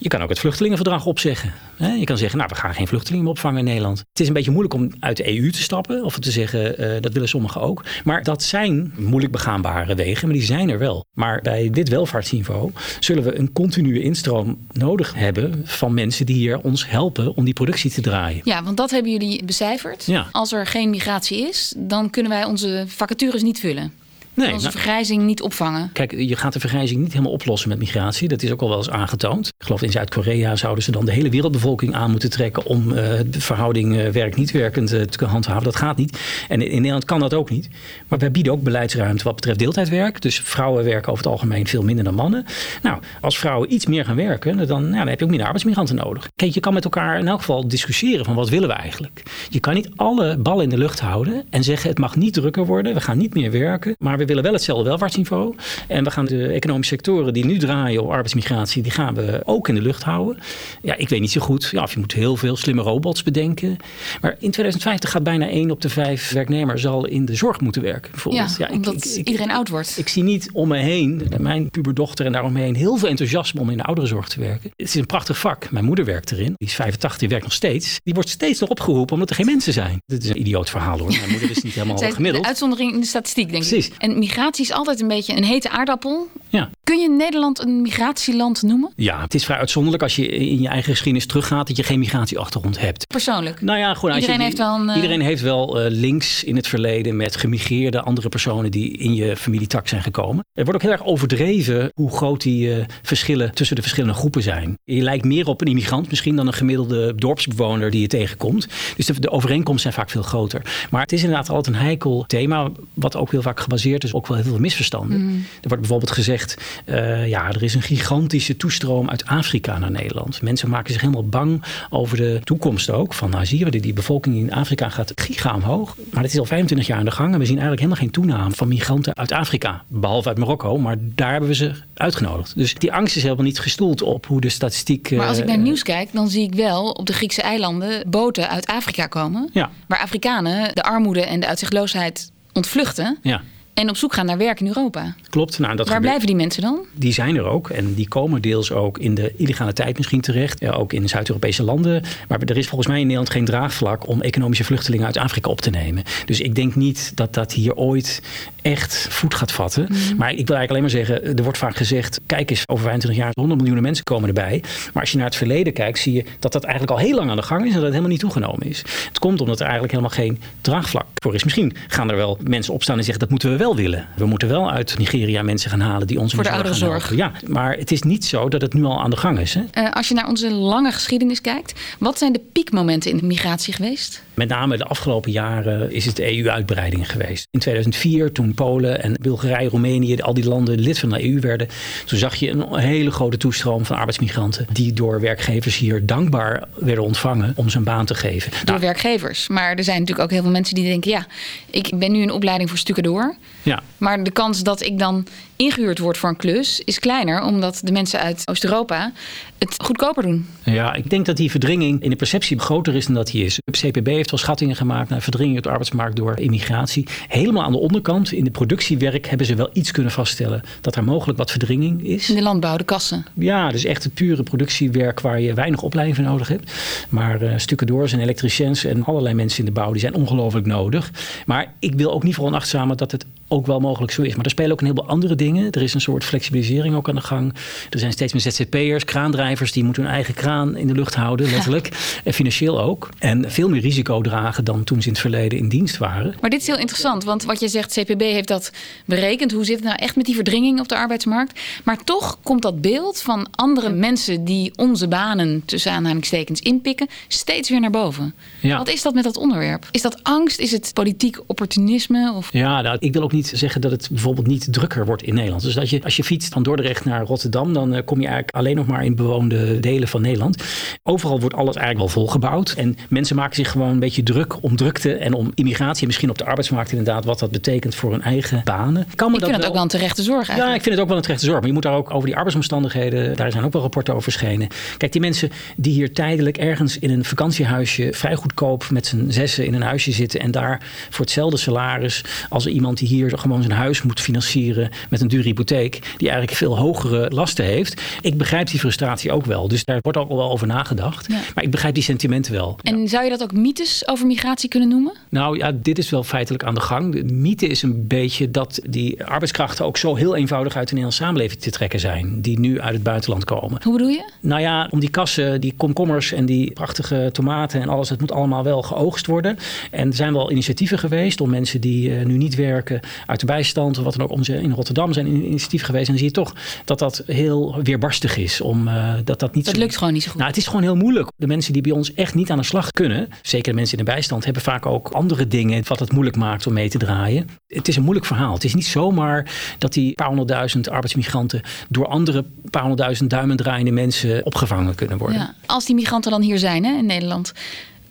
Je 0.03 0.09
kan 0.09 0.23
ook 0.23 0.29
het 0.29 0.39
vluchtelingenverdrag 0.39 1.07
opzeggen. 1.07 1.53
Je 1.99 2.05
kan 2.05 2.19
zeggen, 2.19 2.39
nou, 2.39 2.51
we 2.51 2.61
gaan 2.61 2.75
geen 2.75 2.87
vluchtelingen 2.87 3.25
meer 3.25 3.33
opvangen 3.33 3.59
in 3.59 3.65
Nederland. 3.65 3.99
Het 3.99 4.21
is 4.21 4.27
een 4.27 4.33
beetje 4.33 4.51
moeilijk 4.51 4.75
om 4.75 4.91
uit 5.01 5.17
de 5.17 5.39
EU 5.39 5.51
te 5.51 5.63
stappen. 5.63 6.05
Of 6.05 6.19
te 6.19 6.31
zeggen, 6.31 6.79
eh, 6.79 7.03
dat 7.03 7.13
willen 7.13 7.29
sommigen 7.29 7.61
ook. 7.61 7.85
Maar 8.05 8.23
dat 8.23 8.43
zijn 8.43 8.93
moeilijk 8.97 9.33
begaanbare 9.33 9.95
wegen, 9.95 10.29
maar 10.29 10.37
die 10.37 10.47
zijn 10.47 10.69
er 10.69 10.79
wel. 10.79 11.07
Maar 11.13 11.41
bij 11.43 11.71
dit 11.71 11.89
welvaartsniveau 11.89 12.71
zullen 13.01 13.23
we 13.23 13.39
een 13.39 13.53
continue 13.53 14.03
instroom 14.03 14.67
nodig 14.73 15.15
hebben 15.15 15.61
van 15.65 15.95
mensen 15.95 16.27
die 16.27 16.37
hier 16.37 16.61
ons 16.61 16.89
helpen 16.89 17.37
om 17.37 17.45
die 17.45 17.55
productie 17.55 17.91
te 17.91 18.01
draaien. 18.01 18.41
Ja, 18.45 18.63
want 18.63 18.77
dat 18.77 18.91
hebben 18.91 19.13
jullie 19.13 19.45
becijferd. 19.45 20.05
Ja. 20.05 20.27
Als 20.33 20.53
er 20.53 20.67
geen 20.67 20.91
migratie 20.91 21.49
is, 21.49 21.75
dan 21.77 22.11
kunnen 22.11 22.33
wij 22.33 22.45
onze 22.45 22.85
vacatures 22.87 23.43
niet 23.43 23.61
vullen. 23.61 24.02
Nee, 24.35 24.53
onze 24.53 24.61
nou- 24.61 24.73
vergrijzing 24.73 25.23
niet 25.23 25.43
opvangen. 25.43 25.91
Kijk, 25.93 26.13
je 26.13 26.37
gaat 26.37 26.53
de 26.53 26.61
vergrijzing 26.61 27.01
niet 27.01 27.13
helemaal 27.13 27.33
oplossen 27.33 27.69
met 27.69 27.79
migratie. 27.79 28.29
Dat 28.29 28.43
is 28.43 28.51
ook 28.51 28.63
al 28.63 28.69
wel 28.69 28.77
eens 28.77 28.91
aangetoond. 28.91 29.47
Ik 29.47 29.65
geloof 29.65 29.83
in 29.83 29.91
Zuid-Korea 29.91 30.57
zouden 30.57 30.85
ze 30.85 30.91
dan 30.91 31.05
de 31.05 31.13
hele 31.13 31.29
wereldbevolking 31.29 31.95
aan 31.95 32.11
moeten 32.11 32.31
trekken 32.31 32.65
om 32.67 32.93
eh, 32.93 33.19
de 33.27 33.41
verhouding 33.41 33.97
eh, 33.97 34.09
werk-niet 34.09 34.51
werkend 34.51 34.93
eh, 34.93 35.03
te 35.03 35.25
handhaven. 35.25 35.65
Dat 35.65 35.77
gaat 35.77 35.97
niet. 35.97 36.19
En 36.49 36.61
in 36.61 36.71
in 36.71 36.79
Nederland 36.89 37.05
kan 37.05 37.21
dat 37.21 37.35
ook 37.35 37.51
niet. 37.51 37.69
Maar 38.09 38.19
wij 38.19 38.31
bieden 38.31 38.53
ook 38.53 38.63
beleidsruimte 38.63 39.25
wat 39.25 39.35
betreft 39.35 39.59
deeltijdwerk. 39.59 40.21
Dus 40.21 40.41
vrouwen 40.41 40.85
werken 40.85 41.13
over 41.13 41.25
het 41.25 41.33
algemeen 41.33 41.67
veel 41.67 41.83
minder 41.83 42.05
dan 42.05 42.15
mannen. 42.15 42.45
Nou, 42.83 43.01
als 43.21 43.39
vrouwen 43.39 43.73
iets 43.73 43.87
meer 43.87 44.05
gaan 44.05 44.17
werken, 44.17 44.67
dan, 44.67 44.83
nou, 44.83 44.97
dan 44.97 45.09
heb 45.09 45.19
je 45.19 45.25
ook 45.25 45.31
minder 45.31 45.47
arbeidsmigranten 45.47 45.97
nodig. 45.97 46.29
Kijk, 46.37 46.53
je 46.53 46.61
kan 46.61 46.75
met 46.75 46.85
elkaar 46.85 47.19
in 47.19 47.29
elk 47.29 47.39
geval 47.39 47.69
discussiëren 47.69 48.25
van 48.25 48.35
wat 48.35 48.49
willen 48.49 48.69
we 48.69 48.75
eigenlijk. 48.75 49.23
Je 49.49 49.61
kan 49.61 49.75
niet 49.75 49.91
alle 49.97 50.37
ballen 50.37 50.65
in 50.65 50.71
de 50.71 50.79
lucht 50.79 51.01
houden 51.01 51.45
en 51.51 51.65
zeggen 51.65 51.89
het 51.89 51.99
mag 51.99 52.17
niet 52.17 52.33
drukker 52.33 52.67
worden. 52.67 52.95
We 52.95 53.01
gaan 53.01 53.19
niet 53.19 53.35
meer 53.35 53.51
werken. 53.51 53.95
Maar 53.99 54.19
we 54.23 54.29
willen 54.29 54.43
wel 54.43 54.53
hetzelfde 54.53 54.85
welvaartsniveau. 54.89 55.55
En 55.89 56.05
we 56.05 56.11
gaan 56.11 56.25
de 56.25 56.47
economische 56.47 56.95
sectoren 56.95 57.33
die 57.33 57.45
nu 57.45 57.59
draaien 57.59 58.03
op 58.03 58.11
arbeidsmigratie, 58.11 58.83
die 58.83 58.93
gaan 58.93 59.15
we 59.15 59.43
ook 59.45 59.69
in 59.69 59.75
de 59.75 59.83
lucht 59.83 60.03
houden. 60.03 60.43
Ja, 60.83 60.95
ik 60.97 61.09
weet 61.09 61.21
niet 61.21 61.31
zo 61.31 61.41
goed. 61.41 61.69
Ja, 61.73 61.83
of 61.83 61.93
je 61.93 61.99
moet 61.99 62.13
heel 62.13 62.37
veel 62.37 62.57
slimme 62.57 62.83
robots 62.83 63.23
bedenken. 63.23 63.77
Maar 64.21 64.31
in 64.39 64.51
2050 64.51 65.11
gaat 65.11 65.23
bijna 65.23 65.49
één 65.49 65.71
op 65.71 65.81
de 65.81 65.89
vijf 65.89 66.31
werknemers 66.31 66.81
zal 66.83 67.07
in 67.07 67.25
de 67.25 67.35
zorg 67.35 67.61
moeten 67.61 67.83
werken. 67.83 68.03
Ja, 68.05 68.11
Bijvoorbeeld. 68.11 68.59
ik- 68.61 68.71
omdat 68.71 68.95
ik- 68.95 69.05
ik- 69.05 69.27
iedereen 69.29 69.51
oud 69.51 69.69
wordt. 69.69 69.95
ik 69.99 70.09
zie 70.09 70.23
niet 70.23 70.49
om 70.53 70.69
me 70.69 70.77
heen, 70.79 71.23
mijn 71.39 71.71
puberdochter 71.71 72.27
en 72.27 72.33
daaromheen, 72.33 72.75
heel 72.75 72.97
veel 72.97 73.09
enthousiasme 73.09 73.61
om 73.61 73.71
in 73.71 73.77
de 73.77 73.83
ouderenzorg 73.85 74.29
te 74.29 74.41
werken. 74.41 74.71
Het 74.77 74.89
is 74.89 74.95
een 74.95 75.07
prachtig 75.07 75.39
vak. 75.39 75.71
Mijn 75.71 75.85
moeder 75.85 76.05
werkt 76.05 76.33
erin. 76.33 76.55
Die 76.57 76.69
is 76.69 76.75
85, 76.75 77.19
die 77.21 77.29
werkt 77.29 77.45
nog 77.45 77.53
steeds. 77.55 78.01
Die 78.05 78.15
wordt 78.15 78.29
steeds 78.29 78.61
nog 78.61 78.69
opgeroepen 78.71 79.15
omdat 79.15 79.31
er 79.31 79.37
geen 79.37 79.47
mensen 79.47 79.73
zijn. 79.73 80.03
Dit 80.07 80.25
is 80.25 80.31
een 80.31 80.41
idioot 80.41 80.71
verhaal 80.71 80.99
hoor. 80.99 81.09
Mijn 81.09 81.31
moeder 81.31 81.51
is 81.51 81.63
niet 81.63 81.73
helemaal 81.75 81.97
gemiddeld. 82.13 82.43
De 82.43 82.49
uitzondering 82.49 82.93
in 82.93 83.01
de 83.01 83.07
statistiek, 83.07 83.51
denk 83.51 83.65
Precies. 83.67 83.87
ik. 83.89 83.95
En 83.99 84.12
migratie 84.19 84.65
is 84.65 84.73
altijd 84.73 85.01
een 85.01 85.09
beetje 85.09 85.37
een 85.37 85.45
hete 85.45 85.71
aardappel. 85.71 86.29
Ja. 86.53 86.71
Kun 86.83 87.01
je 87.01 87.11
Nederland 87.11 87.63
een 87.63 87.83
migratieland 87.83 88.63
noemen? 88.63 88.93
ja, 88.97 89.21
het 89.21 89.35
is 89.35 89.45
vrij 89.45 89.57
uitzonderlijk 89.57 90.03
als 90.03 90.17
je 90.17 90.27
in 90.27 90.61
je 90.61 90.69
eigen 90.69 90.91
geschiedenis 90.91 91.27
teruggaat 91.27 91.67
dat 91.67 91.77
je 91.77 91.83
geen 91.83 91.99
migratieachtergrond 91.99 92.81
hebt. 92.81 93.07
Persoonlijk. 93.07 93.61
Nou 93.61 93.79
ja, 93.79 93.95
gewoon 93.95 94.11
als 94.11 94.21
Iedereen 94.21 94.41
je, 94.41 94.47
heeft 94.47 94.59
wel 94.59 94.75
een, 94.75 94.89
eh, 94.89 94.97
Iedereen 94.97 95.21
heeft 95.21 95.43
wel 95.43 95.81
eh, 95.81 95.91
links 95.91 96.45
in 96.45 96.57
het 96.57 96.67
verleden 96.67 97.17
met 97.17 97.37
gemigreerde 97.37 98.01
andere 98.01 98.29
personen 98.29 98.71
die 98.71 98.99
in 98.99 99.15
je 99.15 99.37
familietak 99.37 99.89
zijn 99.89 100.03
gekomen. 100.03 100.45
Er 100.53 100.65
wordt 100.65 100.75
ook 100.75 100.91
heel 100.91 100.99
erg 100.99 101.05
overdreven 101.05 101.91
hoe 101.95 102.11
groot 102.11 102.43
die 102.43 102.75
eh, 102.75 102.85
verschillen 103.03 103.55
tussen 103.55 103.77
de 103.77 103.83
verschillende 103.83 104.17
groepen 104.17 104.43
zijn. 104.43 104.79
Je 104.85 105.03
lijkt 105.03 105.25
meer 105.25 105.47
op 105.47 105.61
een 105.61 105.67
immigrant 105.67 106.09
misschien 106.09 106.37
dan 106.37 106.47
een 106.47 106.53
gemiddelde 106.53 107.15
dorpsbewoner 107.15 107.91
die 107.91 108.01
je 108.01 108.07
tegenkomt. 108.07 108.67
Dus 108.97 109.07
de, 109.07 109.21
de 109.21 109.31
overeenkomsten 109.31 109.93
zijn 109.93 110.05
vaak 110.05 110.13
veel 110.13 110.23
groter. 110.23 110.87
Maar 110.91 111.03
het 111.03 111.13
is 111.13 111.23
inderdaad 111.23 111.49
altijd 111.51 111.77
een 111.77 111.83
heikel 111.83 112.25
thema, 112.27 112.71
wat 112.95 113.17
ook 113.17 113.31
heel 113.31 113.43
vaak 113.43 113.61
gebaseerd 113.61 114.05
is 114.05 114.13
op 114.13 114.27
wel 114.27 114.37
heel 114.37 114.47
veel 114.47 114.59
misverstanden. 114.59 115.21
Er 115.61 115.69
wordt 115.69 115.81
bijvoorbeeld 115.81 116.11
gezegd 116.11 116.42
Uh, 116.87 117.29
ja, 117.29 117.49
er 117.49 117.63
is 117.63 117.75
een 117.75 117.83
gigantische 117.83 118.57
toestroom 118.57 119.11
uit 119.11 119.27
Afrika 119.27 119.79
naar 119.79 119.91
Nederland. 119.91 120.43
Mensen 120.43 120.69
maken 120.69 120.93
zich 120.93 121.01
helemaal 121.01 121.29
bang 121.29 121.63
over 121.91 122.17
de 122.17 122.41
toekomst 122.45 122.91
ook. 122.91 123.15
Van 123.15 123.31
nou 123.31 123.47
zie 123.47 123.59
je, 123.59 123.81
die 123.81 123.93
bevolking 123.93 124.37
in 124.37 124.53
Afrika 124.53 124.89
gaat 124.89 125.13
giga 125.15 125.55
omhoog. 125.55 125.97
Maar 126.11 126.23
het 126.23 126.33
is 126.33 126.39
al 126.39 126.45
25 126.45 126.87
jaar 126.87 126.99
aan 126.99 127.05
de 127.05 127.11
gang 127.11 127.33
en 127.33 127.39
we 127.39 127.45
zien 127.45 127.59
eigenlijk 127.59 127.83
helemaal 127.83 128.03
geen 128.03 128.13
toename 128.13 128.55
van 128.55 128.69
migranten 128.69 129.17
uit 129.17 129.33
Afrika. 129.33 129.83
Behalve 129.89 130.29
uit 130.29 130.39
Marokko, 130.39 130.79
maar 130.79 130.97
daar 131.01 131.31
hebben 131.31 131.49
we 131.49 131.55
ze 131.55 131.73
uitgenodigd. 131.95 132.57
Dus 132.57 132.75
die 132.75 132.93
angst 132.93 133.17
is 133.17 133.23
helemaal 133.23 133.45
niet 133.45 133.59
gestoeld 133.59 134.03
op 134.03 134.27
hoe 134.27 134.41
de 134.41 134.49
statistiek. 134.49 135.11
Maar 135.11 135.27
als 135.27 135.39
ik 135.39 135.47
naar 135.47 135.59
nieuws 135.59 135.83
kijk, 135.83 136.09
dan 136.13 136.29
zie 136.29 136.43
ik 136.43 136.55
wel 136.55 136.91
op 136.91 137.07
de 137.07 137.13
Griekse 137.13 137.43
eilanden 137.43 138.11
boten 138.11 138.49
uit 138.49 138.67
Afrika 138.67 139.07
komen. 139.07 139.51
Ja. 139.53 139.71
Waar 139.87 140.01
Afrikanen 140.01 140.75
de 140.75 140.83
armoede 140.83 141.25
en 141.25 141.41
de 141.41 141.47
uitzichtloosheid 141.47 142.31
ontvluchten. 142.53 143.19
Ja 143.23 143.43
en 143.75 143.89
op 143.89 143.97
zoek 143.97 144.15
gaan 144.15 144.27
naar 144.27 144.39
werk 144.39 144.61
in 144.61 144.67
Europa. 144.67 145.15
Klopt. 145.31 145.59
Nou, 145.59 145.77
dat 145.77 145.89
Waar 145.89 146.01
blijven 146.01 146.27
die 146.27 146.37
mensen 146.37 146.63
dan? 146.63 146.81
Die 146.95 147.13
zijn 147.13 147.37
er 147.37 147.45
ook. 147.45 147.71
En 147.71 147.95
die 147.95 148.09
komen 148.09 148.43
deels 148.43 148.73
ook 148.73 148.99
in 148.99 149.15
de 149.15 149.33
illegale 149.37 149.73
tijd 149.73 149.97
misschien 149.97 150.21
terecht. 150.21 150.61
Ja, 150.61 150.71
ook 150.71 150.93
in 150.93 151.09
Zuid-Europese 151.09 151.63
landen. 151.63 152.03
Maar 152.29 152.41
er 152.41 152.57
is 152.57 152.67
volgens 152.67 152.89
mij 152.89 152.97
in 152.99 153.03
Nederland 153.03 153.31
geen 153.31 153.45
draagvlak 153.45 154.09
om 154.09 154.21
economische 154.21 154.65
vluchtelingen 154.65 155.07
uit 155.07 155.17
Afrika 155.17 155.51
op 155.51 155.61
te 155.61 155.71
nemen. 155.71 156.03
Dus 156.25 156.41
ik 156.41 156.55
denk 156.55 156.75
niet 156.75 157.13
dat 157.15 157.35
dat 157.35 157.53
hier 157.53 157.75
ooit 157.75 158.23
echt 158.63 159.07
voet 159.11 159.35
gaat 159.35 159.53
vatten. 159.53 159.83
Mhm. 159.83 160.17
Maar 160.17 160.31
ik 160.31 160.47
wil 160.47 160.57
eigenlijk 160.57 160.71
alleen 160.71 160.81
maar 160.81 160.91
zeggen, 160.91 161.37
er 161.37 161.43
wordt 161.43 161.59
vaak 161.59 161.77
gezegd, 161.77 162.21
kijk 162.27 162.51
eens, 162.51 162.63
over 162.67 162.85
25 162.85 163.21
jaar 163.21 163.31
100 163.35 163.61
miljoen 163.61 163.83
mensen 163.83 164.05
komen 164.05 164.29
erbij. 164.29 164.63
Maar 164.93 165.03
als 165.03 165.11
je 165.11 165.17
naar 165.17 165.27
het 165.27 165.37
verleden 165.37 165.73
kijkt, 165.73 165.99
zie 165.99 166.13
je 166.13 166.25
dat 166.39 166.53
dat 166.53 166.65
eigenlijk 166.65 166.93
al 166.93 166.99
heel 167.07 167.17
lang 167.17 167.31
aan 167.31 167.37
de 167.37 167.43
gang 167.43 167.61
is 167.61 167.67
en 167.67 167.75
dat 167.75 167.83
het 167.83 167.91
helemaal 167.91 168.11
niet 168.11 168.21
toegenomen 168.21 168.67
is. 168.67 168.79
Het 169.09 169.19
komt 169.19 169.41
omdat 169.41 169.57
er 169.57 169.67
eigenlijk 169.67 169.93
helemaal 169.93 170.17
geen 170.17 170.41
draagvlak 170.61 171.07
voor 171.15 171.35
is. 171.35 171.45
Misschien 171.45 171.73
gaan 171.89 172.11
er 172.11 172.17
wel 172.17 172.39
mensen 172.43 172.75
opstaan 172.75 172.97
en 172.97 173.05
zeggen, 173.05 173.21
dat 173.21 173.31
moeten 173.31 173.51
we 173.51 173.57
wel 173.63 173.77
willen. 173.77 174.07
We 174.17 174.27
moeten 174.27 174.49
wel 174.49 174.71
uit 174.71 174.99
Nigeria 174.99 175.43
mensen 175.43 175.71
gaan 175.71 175.81
halen 175.81 176.07
die 176.07 176.21
onze 176.21 176.35
Voor 176.35 176.45
de 176.45 176.51
ouderenzorg. 176.51 177.15
Ja, 177.15 177.33
maar 177.47 177.77
het 177.77 177.93
is 177.93 178.03
niet 178.03 178.25
zo 178.25 178.49
dat 178.49 178.61
het 178.61 178.75
nu 178.75 178.85
al 178.85 179.03
aan 179.03 179.11
de 179.11 179.17
gang 179.17 179.39
is. 179.39 179.55
Hè? 179.55 179.63
Uh, 179.79 179.91
als 179.91 180.09
je 180.09 180.15
naar 180.15 180.29
onze 180.29 180.51
lange 180.51 180.93
geschiedenis 180.93 181.41
kijkt, 181.41 181.81
wat 181.99 182.19
zijn 182.19 182.33
de 182.33 182.41
piekmomenten 182.53 183.11
in 183.11 183.17
de 183.17 183.27
migratie 183.27 183.75
geweest? 183.75 184.23
Met 184.35 184.49
name 184.49 184.77
de 184.77 184.85
afgelopen 184.85 185.31
jaren 185.31 185.93
is 185.93 186.05
het 186.05 186.21
EU-uitbreiding 186.21 187.11
geweest. 187.11 187.47
In 187.51 187.61
2004, 187.61 188.33
toen 188.33 188.55
Polen 188.55 189.03
en 189.03 189.17
Bulgarije, 189.21 189.69
Roemenië, 189.69 190.21
al 190.21 190.35
die 190.35 190.49
landen 190.49 190.79
lid 190.79 190.99
van 190.99 191.09
de 191.09 191.25
EU 191.25 191.41
werden, 191.41 191.69
toen 192.05 192.19
zag 192.19 192.35
je 192.35 192.51
een 192.51 192.79
hele 192.79 193.11
grote 193.11 193.37
toestroom 193.37 193.85
van 193.85 193.97
arbeidsmigranten 193.97 194.67
die 194.73 194.93
door 194.93 195.21
werkgevers 195.21 195.77
hier 195.77 196.07
dankbaar 196.07 196.65
werden 196.75 197.05
ontvangen 197.05 197.53
om 197.57 197.69
zijn 197.69 197.85
baan 197.85 198.07
te 198.07 198.15
geven. 198.15 198.51
Door 198.51 198.65
nou, 198.65 198.81
werkgevers. 198.81 199.49
Maar 199.49 199.75
er 199.75 199.85
zijn 199.85 199.99
natuurlijk 199.99 200.25
ook 200.25 200.33
heel 200.33 200.43
veel 200.43 200.51
mensen 200.51 200.75
die 200.75 200.85
denken, 200.85 201.11
ja, 201.11 201.27
ik 201.71 201.93
ben 201.95 202.13
nu 202.13 202.23
in 202.23 202.31
opleiding 202.31 202.69
voor 202.69 202.79
stucadoor. 202.79 203.37
Ja. 203.63 203.83
Maar 203.99 204.25
de 204.25 204.31
kans 204.31 204.63
dat 204.63 204.83
ik 204.83 204.99
dan 204.99 205.27
ingehuurd 205.57 205.99
word 205.99 206.19
voor 206.19 206.29
een 206.29 206.37
klus 206.37 206.83
is 206.85 206.99
kleiner, 206.99 207.43
omdat 207.43 207.81
de 207.85 207.93
mensen 207.93 208.21
uit 208.21 208.43
Oost-Europa 208.45 209.13
het 209.59 209.75
goedkoper 209.79 210.23
doen. 210.23 210.47
Ja, 210.65 210.95
ik 210.95 211.11
denk 211.11 211.27
dat 211.27 211.37
die 211.37 211.51
verdringing 211.51 212.03
in 212.03 212.11
de 212.11 212.17
perceptie 212.17 212.59
groter 212.59 212.95
is 212.95 213.07
dan 213.07 213.15
dat 213.15 213.27
die 213.27 213.45
is. 213.45 213.59
Het 213.65 213.79
CPB 213.79 214.07
heeft 214.07 214.31
wel 214.31 214.41
schattingen 214.41 214.77
gemaakt 214.77 215.09
naar 215.09 215.23
verdringing 215.23 215.57
op 215.57 215.63
de 215.63 215.71
arbeidsmarkt 215.71 216.17
door 216.17 216.39
immigratie. 216.39 217.07
Helemaal 217.29 217.63
aan 217.63 217.73
de 217.73 217.79
onderkant, 217.79 218.33
in 218.33 218.45
de 218.45 218.51
productiewerk, 218.51 219.27
hebben 219.27 219.47
ze 219.47 219.55
wel 219.55 219.71
iets 219.73 219.91
kunnen 219.91 220.13
vaststellen 220.13 220.63
dat 220.81 220.97
er 220.97 221.05
mogelijk 221.05 221.39
wat 221.39 221.51
verdringing 221.51 222.05
is. 222.07 222.29
In 222.29 222.35
de 222.35 222.43
landbouw, 222.43 222.77
de 222.77 222.85
kassen. 222.85 223.27
Ja, 223.35 223.71
dus 223.71 223.85
echt 223.85 224.05
het 224.05 224.15
pure 224.15 224.43
productiewerk 224.43 225.21
waar 225.21 225.41
je 225.41 225.55
weinig 225.55 225.83
opleiding 225.83 226.17
voor 226.17 226.27
nodig 226.27 226.49
hebt. 226.49 226.73
Maar 227.09 227.43
uh, 227.43 227.53
stucadoors 227.57 228.13
en 228.13 228.21
elektriciens 228.21 228.85
en 228.85 229.05
allerlei 229.05 229.35
mensen 229.35 229.59
in 229.59 229.65
de 229.65 229.71
bouw, 229.71 229.93
die 229.93 230.01
zijn 230.01 230.15
ongelooflijk 230.15 230.67
nodig. 230.67 231.11
Maar 231.47 231.73
ik 231.79 231.95
wil 231.95 232.13
ook 232.13 232.23
niet 232.23 232.35
veronachtzamen 232.35 232.97
dat 232.97 233.11
het 233.11 233.25
ook 233.53 233.67
wel 233.67 233.81
mogelijk 233.81 234.13
zo 234.13 234.23
is. 234.23 234.35
Maar 234.35 234.45
er 234.45 234.51
spelen 234.51 234.73
ook 234.73 234.81
een 234.81 234.87
heleboel 234.87 235.09
andere 235.09 235.35
dingen. 235.35 235.71
Er 235.71 235.83
is 235.83 235.95
een 235.95 236.01
soort 236.01 236.25
flexibilisering 236.25 236.95
ook 236.95 237.09
aan 237.09 237.15
de 237.15 237.21
gang. 237.21 237.55
Er 237.91 237.99
zijn 237.99 238.13
steeds 238.13 238.33
meer 238.33 238.43
ZZP'ers, 238.43 239.05
kraandrijvers, 239.05 239.73
die 239.73 239.85
moeten 239.85 240.03
hun 240.03 240.13
eigen 240.13 240.35
kraan 240.35 240.77
in 240.77 240.87
de 240.87 240.95
lucht 240.95 241.15
houden, 241.15 241.51
letterlijk. 241.51 241.89
En 242.25 242.33
financieel 242.33 242.81
ook. 242.81 243.09
En 243.19 243.51
veel 243.51 243.69
meer 243.69 243.81
risico 243.81 244.21
dragen 244.21 244.65
dan 244.65 244.85
toen 244.85 245.01
ze 245.01 245.07
in 245.07 245.13
het 245.13 245.21
verleden 245.21 245.59
in 245.59 245.69
dienst 245.69 245.99
waren. 245.99 246.35
Maar 246.41 246.51
dit 246.51 246.61
is 246.61 246.67
heel 246.67 246.79
interessant, 246.79 247.25
want 247.25 247.45
wat 247.45 247.61
je 247.61 247.69
zegt, 247.69 247.93
CPB 247.93 248.21
heeft 248.21 248.49
dat 248.49 248.73
berekend. 249.07 249.53
Hoe 249.53 249.65
zit 249.65 249.75
het 249.75 249.85
nou 249.85 249.97
echt 249.97 250.17
met 250.17 250.25
die 250.25 250.35
verdringing 250.35 250.81
op 250.81 250.89
de 250.89 250.97
arbeidsmarkt? 250.97 251.61
Maar 251.85 252.05
toch 252.05 252.39
komt 252.43 252.63
dat 252.63 252.81
beeld 252.81 253.21
van 253.21 253.47
andere 253.51 253.91
mensen 253.91 254.45
die 254.45 254.73
onze 254.77 255.09
banen, 255.09 255.63
tussen 255.65 255.93
aanhalingstekens, 255.93 256.61
inpikken, 256.61 257.09
steeds 257.29 257.71
weer 257.71 257.81
naar 257.81 257.91
boven. 257.91 258.35
Ja. 258.61 258.77
Wat 258.79 258.89
is 258.89 259.03
dat 259.03 259.15
met 259.15 259.25
dat 259.25 259.37
onderwerp? 259.37 259.87
Is 259.91 260.03
dat 260.03 260.23
angst? 260.23 260.59
Is 260.59 260.73
het 260.73 260.91
politiek 260.95 261.39
opportunisme? 261.47 262.33
Of? 262.33 262.53
Ja, 262.53 262.81
nou, 262.81 262.97
ik 263.01 263.13
wil 263.13 263.23
ook 263.23 263.33
niet 263.33 263.42
zeggen 263.47 263.81
dat 263.81 263.91
het 263.91 264.09
bijvoorbeeld 264.11 264.47
niet 264.47 264.73
drukker 264.73 265.07
wordt 265.07 265.23
in 265.23 265.35
Nederland. 265.35 265.63
Dus 265.63 265.75
dat 265.75 265.91
je, 265.91 266.05
als 266.05 266.17
je 266.17 266.25
fietst 266.25 266.53
van 266.53 266.63
Dordrecht 266.63 267.05
naar 267.05 267.25
Rotterdam, 267.25 267.73
dan 267.73 267.95
eh, 267.95 268.05
kom 268.05 268.21
je 268.21 268.27
eigenlijk 268.27 268.57
alleen 268.57 268.77
nog 268.77 268.87
maar 268.87 269.05
in 269.05 269.15
bewoonde 269.15 269.81
delen 269.81 270.09
van 270.09 270.21
Nederland. 270.23 270.63
Overal 271.03 271.41
wordt 271.41 271.55
alles 271.55 271.77
eigenlijk 271.77 271.99
wel 271.99 272.25
volgebouwd. 272.25 272.71
En 272.71 272.97
mensen 273.09 273.37
maken 273.37 273.55
zich 273.55 273.71
gewoon 273.71 273.89
een 273.89 273.99
beetje 273.99 274.23
druk 274.23 274.63
om 274.63 274.77
drukte 274.77 275.15
en 275.15 275.33
om 275.33 275.53
immigratie. 275.55 276.07
Misschien 276.07 276.31
op 276.31 276.39
de 276.39 276.45
arbeidsmarkt 276.45 276.91
inderdaad, 276.91 277.25
wat 277.25 277.39
dat 277.39 277.51
betekent 277.51 277.95
voor 277.95 278.11
hun 278.11 278.23
eigen 278.23 278.61
banen. 278.65 279.07
Kan 279.15 279.35
ik 279.35 279.41
vind 279.45 279.57
dat 279.57 279.67
ook 279.67 279.73
wel 279.73 279.83
een 279.83 279.89
terechte 279.89 280.23
zorg 280.23 280.49
eigenlijk. 280.49 280.69
Ja, 280.69 280.75
ik 280.75 280.83
vind 280.83 280.95
het 280.95 281.03
ook 281.03 281.09
wel 281.09 281.17
een 281.17 281.23
terechte 281.23 281.45
zorg. 281.45 281.59
Maar 281.59 281.69
je 281.69 281.75
moet 281.75 281.83
daar 281.83 281.95
ook 281.95 282.11
over 282.11 282.27
die 282.27 282.35
arbeidsomstandigheden, 282.35 283.37
daar 283.37 283.53
zijn 283.53 283.65
ook 283.65 283.73
wel 283.73 283.83
rapporten 283.83 284.15
over 284.15 284.33
verschenen. 284.33 284.69
Kijk, 284.97 285.13
die 285.13 285.21
mensen 285.21 285.51
die 285.77 285.93
hier 285.93 286.13
tijdelijk 286.13 286.59
ergens 286.59 286.99
in 286.99 287.11
een 287.11 287.25
vakantiehuisje 287.25 288.09
vrij 288.13 288.35
goedkoop 288.35 288.91
met 288.91 289.07
z'n 289.07 289.31
zessen 289.31 289.67
in 289.67 289.75
een 289.75 289.83
huisje 289.83 290.13
zitten 290.13 290.41
en 290.41 290.51
daar 290.51 290.81
voor 291.11 291.25
hetzelfde 291.25 291.57
salaris 291.57 292.25
als 292.49 292.67
iemand 292.67 292.99
die 292.99 293.09
hier 293.09 293.32
gewoon 293.39 293.63
zijn 293.63 293.79
huis 293.79 294.03
moet 294.03 294.21
financieren 294.21 294.91
met 295.11 295.21
een 295.21 295.29
dure 295.29 295.43
hypotheek, 295.43 295.93
die 296.17 296.29
eigenlijk 296.29 296.59
veel 296.59 296.79
hogere 296.79 297.31
lasten 297.31 297.65
heeft. 297.65 298.03
Ik 298.21 298.39
begrijp 298.39 298.67
die 298.67 298.79
frustratie 298.79 299.33
ook 299.33 299.45
wel. 299.45 299.69
Dus 299.69 299.85
daar 299.85 299.99
wordt 300.01 300.19
ook 300.19 300.29
wel 300.29 300.51
over 300.51 300.67
nagedacht. 300.67 301.29
Maar 301.29 301.65
ik 301.65 301.71
begrijp 301.71 301.95
die 301.95 302.03
sentimenten 302.03 302.53
wel. 302.53 302.79
En 302.83 303.09
zou 303.09 303.25
je 303.25 303.31
dat 303.31 303.43
ook 303.43 303.53
mythes 303.53 304.09
over 304.09 304.27
migratie 304.27 304.69
kunnen 304.69 304.89
noemen? 304.89 305.13
Nou 305.29 305.59
ja, 305.59 305.73
dit 305.73 305.99
is 305.99 306.11
wel 306.11 306.25
feitelijk 306.25 306.65
aan 306.65 306.75
de 306.75 306.81
gang. 306.81 307.27
De 307.27 307.35
mythe 307.35 307.67
is 307.67 307.83
een 307.83 308.07
beetje 308.07 308.51
dat 308.51 308.81
die 308.89 309.25
arbeidskrachten 309.25 309.85
ook 309.85 309.97
zo 309.97 310.15
heel 310.15 310.37
eenvoudig 310.37 310.77
uit 310.77 310.89
de 310.89 310.95
Nederlandse 310.95 311.23
samenleving 311.23 311.61
te 311.61 311.71
trekken 311.71 312.01
zijn, 312.01 312.41
die 312.41 312.59
nu 312.59 312.81
uit 312.81 312.95
het 312.95 313.03
buitenland 313.03 313.45
komen. 313.45 313.81
Hoe 313.83 313.93
bedoel 313.93 314.09
je? 314.09 314.31
Nou 314.41 314.61
ja, 314.61 314.89
om 314.91 315.01
die 315.01 315.11
kassen, 315.11 315.61
die 315.61 315.75
komkommers 315.77 316.33
en 316.33 316.47
die 316.47 316.73
prachtige 316.73 317.29
tomaten 317.33 317.81
en 317.81 317.89
alles, 317.89 318.09
het 318.09 318.21
moet 318.21 318.33
allemaal 318.33 318.65
wel 318.65 318.83
geoogst 318.83 319.27
worden. 319.27 319.59
En 319.91 320.09
er 320.09 320.15
zijn 320.15 320.33
wel 320.33 320.51
initiatieven 320.51 320.99
geweest 320.99 321.41
om 321.41 321.51
mensen 321.51 321.81
die 321.81 322.09
uh, 322.09 322.25
nu 322.25 322.37
niet 322.37 322.55
werken 322.55 323.01
uit 323.27 323.41
de 323.41 323.47
bijstand 323.47 323.99
of 323.99 324.05
wat 324.05 324.15
dan 324.17 324.23
ook. 324.23 324.31
Om 324.31 324.45
ze 324.45 324.63
in 324.63 324.73
Rotterdam 324.73 325.13
zijn 325.13 325.27
initiatief 325.27 325.83
geweest. 325.83 326.07
En 326.07 326.11
dan 326.11 326.19
zie 326.19 326.27
je 326.27 326.35
toch 326.35 326.55
dat 326.85 326.99
dat 326.99 327.23
heel 327.27 327.81
weerbarstig 327.83 328.37
is. 328.37 328.61
Om, 328.61 328.89
uh, 328.89 329.15
dat 329.25 329.41
dat 329.41 329.55
niet 329.55 329.65
dat 329.65 329.77
lukt 329.77 329.97
gewoon 329.97 330.13
niet 330.13 330.23
zo 330.23 330.29
goed. 330.29 330.39
Nou, 330.39 330.51
het 330.51 330.59
is 330.59 330.67
gewoon 330.67 330.83
heel 330.83 330.97
moeilijk. 330.97 331.31
De 331.37 331.47
mensen 331.47 331.73
die 331.73 331.83
bij 331.83 331.93
ons 331.93 332.15
echt 332.15 332.35
niet 332.35 332.51
aan 332.51 332.59
de 332.59 332.65
slag 332.65 332.91
kunnen, 332.91 333.29
zeker 333.43 333.71
de 333.73 333.79
mensen 333.79 333.99
in 333.99 334.05
de 334.05 334.11
bijstand, 334.11 334.45
hebben 334.45 334.63
vaak 334.63 334.87
ook 334.87 335.09
andere 335.09 335.49
dingen 335.49 335.83
wat 335.87 335.99
het 335.99 336.13
moeilijk 336.13 336.37
maakt 336.37 336.67
om 336.67 336.73
mee 336.73 336.89
te 336.89 336.99
draaien. 336.99 337.49
Het 337.67 337.89
is 337.89 337.97
een 337.97 338.03
moeilijk 338.03 338.27
verhaal. 338.27 338.55
Het 338.55 338.65
is 338.65 338.75
niet 338.75 338.87
zomaar 338.87 339.51
dat 339.79 339.93
die 339.93 340.13
paar 340.13 340.27
honderdduizend 340.27 340.89
arbeidsmigranten 340.89 341.61
door 341.89 342.07
andere 342.07 342.45
paar 342.71 342.83
honderdduizend 342.83 343.31
duimen 343.31 343.57
draaiende 343.57 343.91
mensen 343.91 344.47
opgevangen 344.47 344.95
kunnen 344.95 345.19
worden. 345.19 345.39
Ja, 345.39 345.55
als 345.67 345.87
die 345.87 345.95
migranten 345.95 346.31
dan 346.31 346.43
hier 346.43 346.59
zijn 346.59 346.85
hè, 346.85 346.97
in 346.97 347.07
Nederland, 347.07 347.53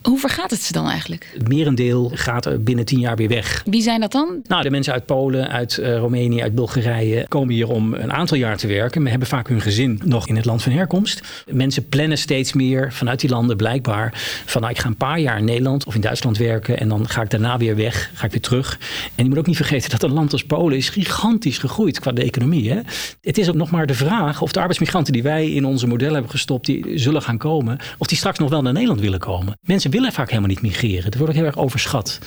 hoe 0.02 0.20
vergaat 0.20 0.52
het 0.52 0.62
ze 0.62 0.74
dan 0.74 0.90
eigenlijk? 0.90 1.30
Het 1.34 1.48
merendeel 1.48 2.12
gaat 2.14 2.64
binnen 2.64 2.86
tien 2.86 3.00
jaar 3.00 3.16
weer 3.16 3.28
weg. 3.28 3.64
Wie 3.66 3.82
zijn 3.82 4.00
dat 4.00 4.12
dan? 4.12 4.42
Nou, 4.48 4.64
de 4.64 4.70
mensen 4.70 4.94
uit 4.94 5.06
Polen, 5.06 5.50
uit 5.50 5.78
uh, 5.78 5.98
Roemenië, 5.98 6.42
uit 6.42 6.56
Bulgarije 6.56 7.26
komen 7.28 7.54
hier 7.54 7.70
om 7.70 7.94
een 7.94 8.14
aantal 8.14 8.38
jaar 8.38 8.58
te 8.58 8.68
werken. 8.68 9.04
We 9.04 9.10
hebben 9.10 9.28
vaak 9.28 9.48
hun 9.48 9.62
gezin 9.62 10.02
nog 10.04 10.28
in 10.28 10.36
het 10.36 10.46
land 10.46 10.64
van 10.64 10.72
herkomst. 10.72 11.44
Mensen 11.48 11.90
plannen 11.90 12.18
steeds 12.18 12.54
meer 12.54 12.94
vanuit 12.94 13.20
die 13.20 13.30
landen 13.30 13.58
blijkbaar 13.58 14.12
van 14.46 14.62
nou, 14.62 14.74
ik 14.74 14.80
ga 14.80 14.88
een 14.88 14.96
paar 14.96 15.20
jaar 15.20 15.38
in 15.38 15.46
Nederland 15.46 15.86
of 15.86 15.96
in 15.96 16.02
Duitsland 16.02 16.38
werken 16.38 16.80
en 16.80 16.88
dan 16.88 17.08
ga 17.08 17.22
ik 17.22 17.30
daarna 17.30 17.58
weer 17.58 17.76
weg, 17.76 18.12
ga 18.14 18.26
ik 18.26 18.32
weer 18.32 18.42
terug. 18.42 18.80
En 19.16 19.24
je 19.24 19.30
moet 19.30 19.40
ook 19.40 19.48
niet 19.48 19.56
vergeten 19.56 19.90
dat 19.90 20.04
een 20.04 20.14
land 20.14 20.32
als 20.32 20.44
Polen 20.44 20.78
is 20.78 20.90
gigantisch 20.90 21.58
gegroeid 21.58 22.00
qua 22.00 22.12
de 22.12 22.24
economie. 22.24 22.72
Hè? 22.72 22.80
Het 23.22 23.38
is 23.38 23.50
ook 23.50 23.56
nog 23.56 23.72
maar 23.72 23.88
de 23.88 23.94
vraag 23.94 24.42
of 24.42 24.52
de 24.52 24.60
arbeidsmigranten 24.60 25.14
die 25.14 25.24
wij 25.24 25.52
in 25.52 25.66
onze 25.66 25.88
model 25.88 26.14
hebben 26.14 26.32
gestopt, 26.32 26.66
die 26.66 26.98
zullen 27.00 27.22
gaan 27.22 27.38
komen, 27.38 27.80
of 27.98 28.08
die 28.08 28.18
straks 28.18 28.40
nog 28.40 28.50
wel 28.50 28.62
naar 28.62 28.74
Nederland 28.74 29.02
willen 29.02 29.20
komen. 29.20 29.58
Mensen 29.62 29.91
willen 29.92 30.12
vaak 30.12 30.30
helemaal 30.30 30.50
niet 30.50 30.62
migreren. 30.62 31.04
Dat 31.04 31.16
wordt 31.16 31.30
ook 31.30 31.40
heel 31.40 31.48
erg 31.48 31.58
overschat. 31.58 32.20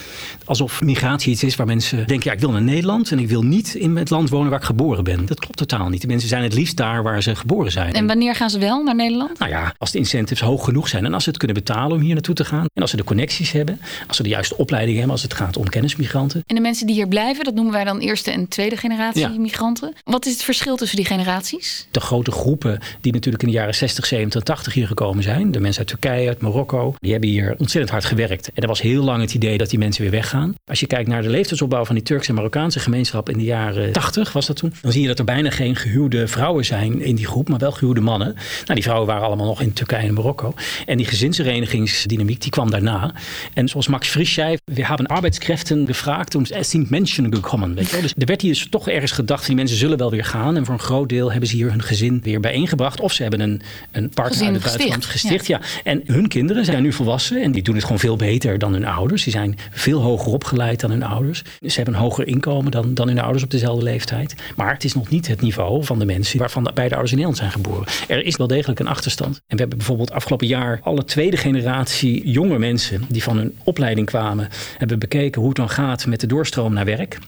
Alsof 0.45 0.83
migratie 0.83 1.33
iets 1.33 1.43
is 1.43 1.57
waar 1.57 1.67
mensen 1.67 2.07
denken, 2.07 2.31
ja, 2.31 2.33
ik 2.33 2.41
wil 2.41 2.51
naar 2.51 2.63
Nederland 2.63 3.11
en 3.11 3.19
ik 3.19 3.29
wil 3.29 3.43
niet 3.43 3.75
in 3.75 3.97
het 3.97 4.11
land 4.11 4.31
wonen 4.31 4.51
waar 4.51 4.59
ik 4.59 4.65
geboren 4.65 5.05
ben. 5.05 5.27
Dat 5.27 5.39
klopt 5.39 5.57
totaal 5.57 5.89
niet. 5.89 6.01
De 6.01 6.07
mensen 6.07 6.29
zijn 6.29 6.43
het 6.43 6.55
liefst 6.55 6.77
daar 6.77 7.03
waar 7.03 7.23
ze 7.23 7.37
geboren 7.37 7.73
zijn. 7.73 7.93
En 7.93 8.07
wanneer 8.07 8.35
gaan 8.35 8.51
ze 8.51 8.59
wel 8.59 8.83
naar 8.83 8.95
Nederland? 8.95 9.39
Nou 9.39 9.51
ja, 9.51 9.75
als 9.79 9.91
de 9.91 9.99
incentives 9.99 10.41
hoog 10.41 10.65
genoeg 10.65 10.89
zijn 10.89 11.05
en 11.05 11.15
als 11.15 11.23
ze 11.23 11.29
het 11.29 11.39
kunnen 11.39 11.57
betalen 11.57 11.97
om 11.97 12.03
hier 12.03 12.13
naartoe 12.13 12.35
te 12.35 12.45
gaan. 12.45 12.67
En 12.75 12.83
als 12.83 12.91
ze 12.91 12.97
de 12.97 13.05
connecties 13.05 13.53
hebben, 13.53 13.81
als 14.07 14.17
ze 14.17 14.23
de 14.23 14.29
juiste 14.29 14.57
opleiding 14.57 14.97
hebben 14.97 15.15
als 15.15 15.23
het 15.23 15.35
gaat 15.35 15.57
om 15.57 15.69
kennismigranten. 15.69 16.43
En 16.47 16.55
de 16.55 16.61
mensen 16.61 16.87
die 16.87 16.95
hier 16.95 17.09
blijven, 17.09 17.45
dat 17.45 17.55
noemen 17.55 17.73
wij 17.73 17.85
dan 17.85 17.99
eerste 17.99 18.31
en 18.31 18.49
tweede 18.49 18.77
generatie 18.77 19.39
migranten. 19.39 19.93
Wat 20.05 20.27
is 20.27 20.33
het 20.33 20.43
verschil 20.43 20.77
tussen 20.77 20.97
die 20.97 21.07
generaties? 21.07 21.87
De 21.91 22.01
grote 22.01 22.31
groepen 22.31 22.79
die 23.01 23.13
natuurlijk 23.13 23.43
in 23.43 23.49
de 23.49 23.55
jaren 23.55 23.75
60, 23.75 24.07
70, 24.07 24.43
80 24.43 24.75
hier 24.75 24.87
gekomen 24.87 25.23
zijn. 25.23 25.51
De 25.51 25.61
mensen 25.61 25.79
uit 25.79 25.89
Turkije, 25.89 26.29
uit 26.29 26.41
Marokko, 26.41 26.95
die 26.99 27.13
hebben 27.13 27.31
hier 27.31 27.54
ontzettend 27.59 27.91
hard 27.91 28.05
gewerkt. 28.05 28.51
En 28.55 28.63
er 28.63 28.69
was 28.69 28.81
heel 28.81 29.05
lang 29.05 29.21
het 29.21 29.35
idee 29.35 29.59
dat 29.59 29.71
die 29.71 29.79
mensen 29.79 30.03
weer 30.03 30.11
weggaan. 30.11 30.55
Als 30.65 30.81
je 30.81 30.87
kijkt 30.87 31.09
naar 31.09 31.23
de 31.23 31.29
leeftijdsopbouw 31.29 31.85
van 31.85 31.95
die 31.95 32.05
Turkse 32.05 32.29
en 32.29 32.35
Marokkaanse 32.35 32.79
gemeenschap 32.81 33.29
in 33.29 33.39
de 33.39 33.45
jaren 33.45 33.93
80 33.93 34.33
was 34.33 34.47
dat 34.47 34.57
toen. 34.57 34.73
Dan 34.83 34.93
zie 34.93 35.03
je 35.03 35.09
dat 35.09 35.19
er 35.19 35.25
bijna 35.25 35.51
geen 35.51 35.77
gehuwde 35.77 36.29
vrouwen 36.29 36.65
zijn 36.65 37.01
in 37.01 37.15
die 37.15 37.27
groep, 37.27 37.49
maar 37.49 37.59
wel 37.59 37.73
gehuwde 37.73 38.01
mannen. 38.01 38.35
Nou, 38.35 38.75
die 38.75 38.83
vrouwen 38.83 39.07
waren 39.07 39.27
allemaal 39.27 39.47
nog 39.47 39.61
in 39.61 39.73
Turkije 39.73 40.09
en 40.09 40.15
Marokko. 40.15 40.55
En 40.87 40.97
die 40.97 41.07
gezinsverenigingsdynamiek 41.07 42.41
die 42.41 42.51
kwam 42.51 42.71
daarna. 42.71 43.15
En 43.53 43.69
zoals 43.69 43.89
Max 43.89 44.09
Frisch 44.09 44.35
zei, 44.35 44.57
we 44.65 44.87
hebben 44.87 45.07
arbeidskräften 45.07 45.87
gevraagd 45.87 46.35
om 46.35 46.45
es 46.51 46.71
sind 46.71 46.91
Menschen 46.91 47.35
gekommen. 47.35 47.75
Weet 47.75 47.91
je? 47.91 48.01
Dus 48.01 48.15
er 48.19 48.27
werd 48.27 48.41
hier 48.41 48.53
dus 48.53 48.67
toch 48.71 48.89
ergens 48.89 49.13
gedacht, 49.13 49.47
die 49.47 49.55
mensen 49.55 49.77
zullen 49.77 49.99
wel 49.99 50.11
weer 50.11 50.25
gaan. 50.25 50.57
En 50.57 50.65
voor 50.65 50.75
een 50.75 50.81
groot 50.81 51.09
deel 51.09 51.31
hebben 51.31 51.49
ze 51.49 51.57
hier 51.57 51.71
hun 51.71 51.83
gezin 51.83 52.21
weer 52.23 52.41
bijeengebracht. 52.41 53.01
Of 53.01 53.13
ze 53.13 53.23
hebben 53.23 53.41
een, 53.41 53.63
een 53.93 54.09
partner 54.09 54.33
Gezin 54.33 54.47
uit 54.47 54.55
het 54.55 54.63
gesticht, 54.63 54.89
buitenland 54.89 55.05
gesticht. 55.05 55.47
Ja. 55.47 55.61
En 55.85 56.03
hun 56.07 56.29
kinderen 56.29 56.65
zijn 56.65 56.83
nu 56.83 56.93
volwassen 56.93 57.43
en 57.45 57.53
die 57.53 57.63
doen 57.63 57.75
het 57.75 57.85
gewoon 57.85 57.99
veel 57.99 58.17
beter 58.17 58.59
dan 58.59 58.73
hun 58.73 58.85
ouders. 58.85 59.23
Die 59.23 59.33
zijn 59.33 59.57
veel 59.71 60.01
hoger 60.01 60.33
opgeleid 60.33 60.81
dan 60.81 60.91
hun 60.91 61.03
ouders. 61.03 61.43
Ze 61.61 61.75
hebben 61.75 61.95
een 61.95 62.01
hoger 62.01 62.27
inkomen 62.27 62.71
dan, 62.71 62.95
dan 62.95 63.09
hun 63.09 63.19
ouders 63.19 63.45
op 63.45 63.51
dezelfde 63.51 63.85
leeftijd. 63.85 64.35
Maar 64.57 64.73
het 64.73 64.85
is 64.85 64.95
nog 64.95 65.09
niet 65.09 65.27
het 65.27 65.41
niveau 65.41 65.85
van 65.85 65.99
de 65.99 66.05
mensen 66.05 66.39
waarvan 66.39 66.65
de 66.65 66.73
beide 66.75 66.95
ouders 66.95 67.13
in 67.13 67.19
Nederland 67.19 67.53
zijn 67.53 67.65
geboren. 67.65 67.87
Er 68.09 68.25
is 68.25 68.37
wel 68.37 68.47
degelijk 68.47 68.81
een 68.81 68.87
achterstand. 68.87 69.37
En 69.37 69.43
we 69.47 69.57
hebben 69.57 69.79
bijvoorbeeld 69.79 70.13
afgelopen 70.13 70.47
jaar 70.47 70.81
alle 70.83 71.05
tweede 71.05 71.37
generatie 71.37 72.31
jonge 72.31 72.59
mensen 72.59 73.05
die 73.09 73.23
van 73.23 73.37
hun 73.37 73.57
opleiding 73.65 74.07
kwamen, 74.07 74.49
hebben 74.79 74.99
bekeken 74.99 75.41
hoe 75.41 75.49
het 75.49 75.59
dan 75.59 75.71
gaat 75.71 76.07
met 76.07 76.21
de 76.21 76.27
doorstroom 76.27 76.73
naar 76.73 76.85
werk. 76.85 77.19